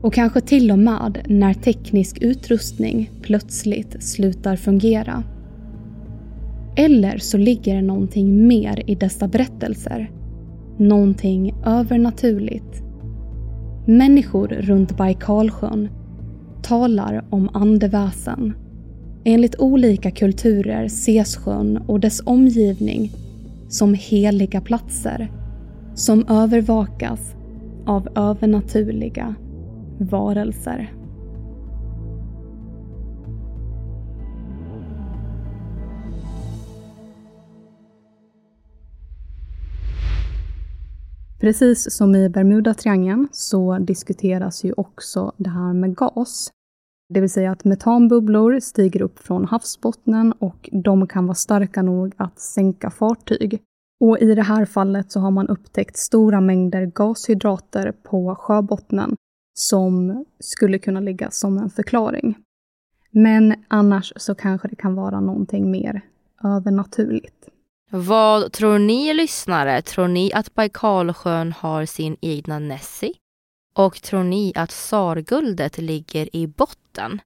Och 0.00 0.14
kanske 0.14 0.40
till 0.40 0.70
och 0.70 0.78
med 0.78 1.22
när 1.26 1.54
teknisk 1.54 2.18
utrustning 2.20 3.10
plötsligt 3.22 4.02
slutar 4.02 4.56
fungera. 4.56 5.22
Eller 6.76 7.18
så 7.18 7.38
ligger 7.38 7.74
det 7.74 7.82
någonting 7.82 8.46
mer 8.46 8.82
i 8.86 8.94
dessa 8.94 9.28
berättelser. 9.28 10.10
Någonting 10.78 11.54
övernaturligt. 11.64 12.82
Människor 13.86 14.48
runt 14.48 14.96
Baikalsjön 14.96 15.88
talar 16.62 17.24
om 17.30 17.48
andeväsen. 17.52 18.52
Enligt 19.24 19.58
olika 19.58 20.10
kulturer 20.10 20.84
ses 20.84 21.36
sjön 21.36 21.76
och 21.76 22.00
dess 22.00 22.22
omgivning 22.24 23.10
som 23.68 23.94
heliga 23.94 24.60
platser 24.60 25.30
som 25.94 26.24
övervakas 26.28 27.34
av 27.86 28.08
övernaturliga 28.14 29.34
varelser. 29.98 30.92
Precis 41.40 41.92
som 41.92 42.14
i 42.14 42.28
Bermudatriangeln 42.28 43.28
så 43.32 43.78
diskuteras 43.78 44.64
ju 44.64 44.72
också 44.76 45.32
det 45.36 45.50
här 45.50 45.72
med 45.72 45.96
gas. 45.96 46.50
Det 47.14 47.20
vill 47.20 47.30
säga 47.30 47.50
att 47.52 47.64
metanbubblor 47.64 48.60
stiger 48.60 49.02
upp 49.02 49.18
från 49.18 49.44
havsbottnen 49.44 50.32
och 50.32 50.70
de 50.72 51.06
kan 51.06 51.26
vara 51.26 51.34
starka 51.34 51.82
nog 51.82 52.14
att 52.16 52.38
sänka 52.40 52.90
fartyg. 52.90 53.62
Och 54.00 54.18
i 54.18 54.34
det 54.34 54.42
här 54.42 54.64
fallet 54.64 55.12
så 55.12 55.20
har 55.20 55.30
man 55.30 55.48
upptäckt 55.48 55.96
stora 55.96 56.40
mängder 56.40 56.86
gashydrater 56.86 57.92
på 58.02 58.34
sjöbottnen 58.34 59.16
som 59.58 60.24
skulle 60.40 60.78
kunna 60.78 61.00
ligga 61.00 61.30
som 61.30 61.58
en 61.58 61.70
förklaring. 61.70 62.38
Men 63.10 63.64
annars 63.68 64.12
så 64.16 64.34
kanske 64.34 64.68
det 64.68 64.76
kan 64.76 64.94
vara 64.94 65.20
någonting 65.20 65.70
mer 65.70 66.00
övernaturligt. 66.44 67.48
Vad 67.90 68.52
tror 68.52 68.78
ni 68.78 69.14
lyssnare? 69.14 69.82
Tror 69.82 70.08
ni 70.08 70.32
att 70.32 70.54
Baikalsjön 70.54 71.52
har 71.52 71.84
sin 71.84 72.16
egna 72.20 72.58
Nessie? 72.58 73.12
Och 73.74 74.02
tror 74.02 74.24
ni 74.24 74.52
att 74.56 74.70
Sarguldet 74.70 75.78
ligger 75.78 76.36
i 76.36 76.46
botten? 76.46 77.20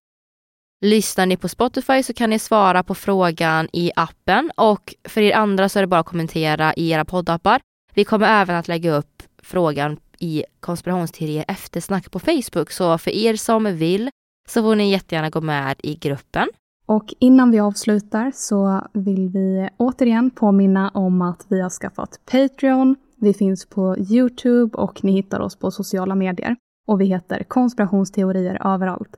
Lyssnar 0.80 1.26
ni 1.26 1.36
på 1.36 1.48
Spotify 1.48 2.02
så 2.02 2.12
kan 2.12 2.30
ni 2.30 2.38
svara 2.38 2.82
på 2.82 2.94
frågan 2.94 3.68
i 3.72 3.92
appen 3.96 4.50
och 4.56 4.94
för 5.04 5.20
er 5.20 5.32
andra 5.32 5.68
så 5.68 5.78
är 5.78 5.82
det 5.82 5.86
bara 5.86 6.00
att 6.00 6.06
kommentera 6.06 6.74
i 6.74 6.90
era 6.90 7.04
poddappar. 7.04 7.60
Vi 7.94 8.04
kommer 8.04 8.42
även 8.42 8.56
att 8.56 8.68
lägga 8.68 8.92
upp 8.92 9.22
frågan 9.42 9.96
i 10.20 10.44
konspirationsteorier 10.60 11.44
eftersnack 11.48 12.10
på 12.10 12.18
Facebook 12.18 12.70
så 12.70 12.98
för 12.98 13.10
er 13.10 13.36
som 13.36 13.64
vill 13.76 14.10
så 14.48 14.62
får 14.62 14.74
ni 14.74 14.90
jättegärna 14.90 15.30
gå 15.30 15.40
med 15.40 15.76
i 15.82 15.94
gruppen. 15.94 16.48
Och 16.86 17.14
innan 17.18 17.50
vi 17.50 17.60
avslutar 17.60 18.32
så 18.34 18.88
vill 18.92 19.28
vi 19.28 19.68
återigen 19.76 20.30
påminna 20.30 20.88
om 20.88 21.22
att 21.22 21.46
vi 21.48 21.60
har 21.60 21.70
skaffat 21.70 22.20
Patreon. 22.30 22.96
Vi 23.16 23.34
finns 23.34 23.66
på 23.66 23.96
Youtube 23.98 24.78
och 24.78 25.04
ni 25.04 25.12
hittar 25.12 25.40
oss 25.40 25.56
på 25.56 25.70
sociala 25.70 26.14
medier. 26.14 26.56
Och 26.88 27.00
vi 27.00 27.04
heter 27.04 27.44
konspirationsteorier 27.44 28.66
överallt. 28.74 29.16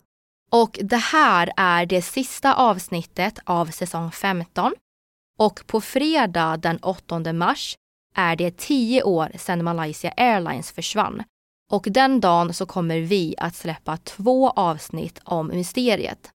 Och 0.51 0.79
det 0.83 0.97
här 0.97 1.53
är 1.57 1.87
det 1.87 2.03
sista 2.03 2.55
avsnittet 2.55 3.39
av 3.45 3.67
säsong 3.67 4.11
15. 4.11 4.73
Och 5.39 5.67
på 5.67 5.81
fredag 5.81 6.57
den 6.57 6.79
8 6.79 7.33
mars 7.33 7.77
är 8.15 8.37
det 8.37 8.57
tio 8.57 9.03
år 9.03 9.29
sedan 9.37 9.65
Malaysia 9.65 10.13
Airlines 10.17 10.73
försvann. 10.73 11.23
Och 11.71 11.87
den 11.91 12.21
dagen 12.21 12.55
så 12.55 12.67
kommer 12.67 13.01
vi 13.01 13.35
att 13.39 13.55
släppa 13.55 13.97
två 13.97 14.51
avsnitt 14.51 15.21
om 15.25 15.47
mysteriet. 15.47 16.31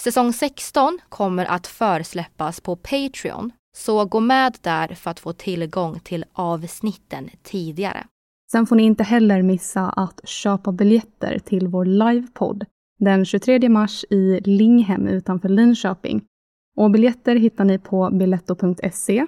Säsong 0.00 0.32
16 0.32 0.98
kommer 1.08 1.44
att 1.44 1.66
försläppas 1.66 2.60
på 2.60 2.76
Patreon, 2.76 3.52
så 3.76 4.04
gå 4.04 4.20
med 4.20 4.56
där 4.60 4.88
för 4.88 5.10
att 5.10 5.20
få 5.20 5.32
tillgång 5.32 6.00
till 6.00 6.24
avsnitten 6.32 7.30
tidigare. 7.42 8.06
Sen 8.52 8.66
får 8.66 8.76
ni 8.76 8.82
inte 8.82 9.04
heller 9.04 9.42
missa 9.42 9.90
att 9.90 10.28
köpa 10.28 10.72
biljetter 10.72 11.38
till 11.38 11.68
vår 11.68 11.84
livepodd 11.84 12.64
den 12.98 13.24
23 13.24 13.68
mars 13.68 14.04
i 14.10 14.40
Linghem 14.40 15.08
utanför 15.08 15.48
Linköping. 15.48 16.24
Och 16.76 16.90
biljetter 16.90 17.36
hittar 17.36 17.64
ni 17.64 17.78
på 17.78 18.10
biletto.se 18.10 19.26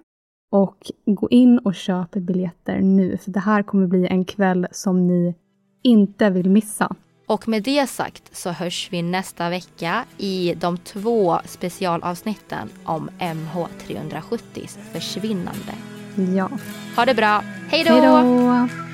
och 0.51 0.91
gå 1.07 1.29
in 1.29 1.59
och 1.59 1.75
köp 1.75 2.11
biljetter 2.11 2.81
nu, 2.81 3.17
för 3.17 3.31
det 3.31 3.41
här 3.41 3.63
kommer 3.63 3.87
bli 3.87 4.07
en 4.07 4.25
kväll 4.25 4.67
som 4.71 5.07
ni 5.07 5.35
inte 5.83 6.31
vill 6.31 6.51
missa. 6.51 6.95
Och 7.27 7.49
med 7.49 7.63
det 7.63 7.87
sagt 7.87 8.37
så 8.37 8.51
hörs 8.51 8.89
vi 8.93 9.03
nästa 9.03 9.51
vecka 9.51 10.05
i 10.19 10.55
de 10.61 10.79
två 10.79 11.39
specialavsnitten 11.45 12.69
om 12.85 13.11
MH370s 13.19 14.79
försvinnande. 14.93 15.75
Ja. 16.37 16.51
Ha 16.97 17.05
det 17.05 17.15
bra. 17.15 17.43
Hej 17.71 17.85
då! 17.85 17.93
Hej 17.93 18.03
då! 18.03 18.88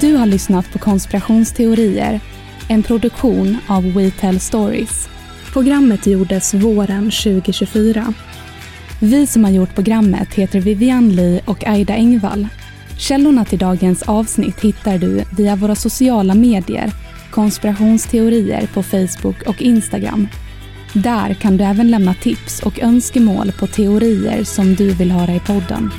Du 0.00 0.16
har 0.16 0.26
lyssnat 0.26 0.72
på 0.72 0.78
Konspirationsteorier, 0.78 2.20
en 2.68 2.82
produktion 2.82 3.56
av 3.66 3.92
We 3.92 4.10
Tell 4.10 4.40
Stories. 4.40 5.08
Programmet 5.52 6.06
gjordes 6.06 6.54
våren 6.54 7.10
2024. 7.10 8.14
Vi 9.00 9.26
som 9.26 9.44
har 9.44 9.50
gjort 9.50 9.74
programmet 9.74 10.34
heter 10.34 10.60
Vivian 10.60 11.08
Lee 11.08 11.40
och 11.44 11.66
Aida 11.66 11.94
Engvall. 11.94 12.48
Källorna 12.98 13.44
till 13.44 13.58
dagens 13.58 14.02
avsnitt 14.02 14.60
hittar 14.60 14.98
du 14.98 15.24
via 15.36 15.56
våra 15.56 15.74
sociala 15.74 16.34
medier, 16.34 16.90
konspirationsteorier 17.30 18.68
på 18.74 18.82
Facebook 18.82 19.42
och 19.46 19.62
Instagram. 19.62 20.28
Där 20.92 21.34
kan 21.34 21.56
du 21.56 21.64
även 21.64 21.90
lämna 21.90 22.14
tips 22.14 22.60
och 22.62 22.80
önskemål 22.82 23.52
på 23.52 23.66
teorier 23.66 24.44
som 24.44 24.74
du 24.74 24.94
vill 24.94 25.10
höra 25.10 25.34
i 25.34 25.40
podden. 25.40 25.90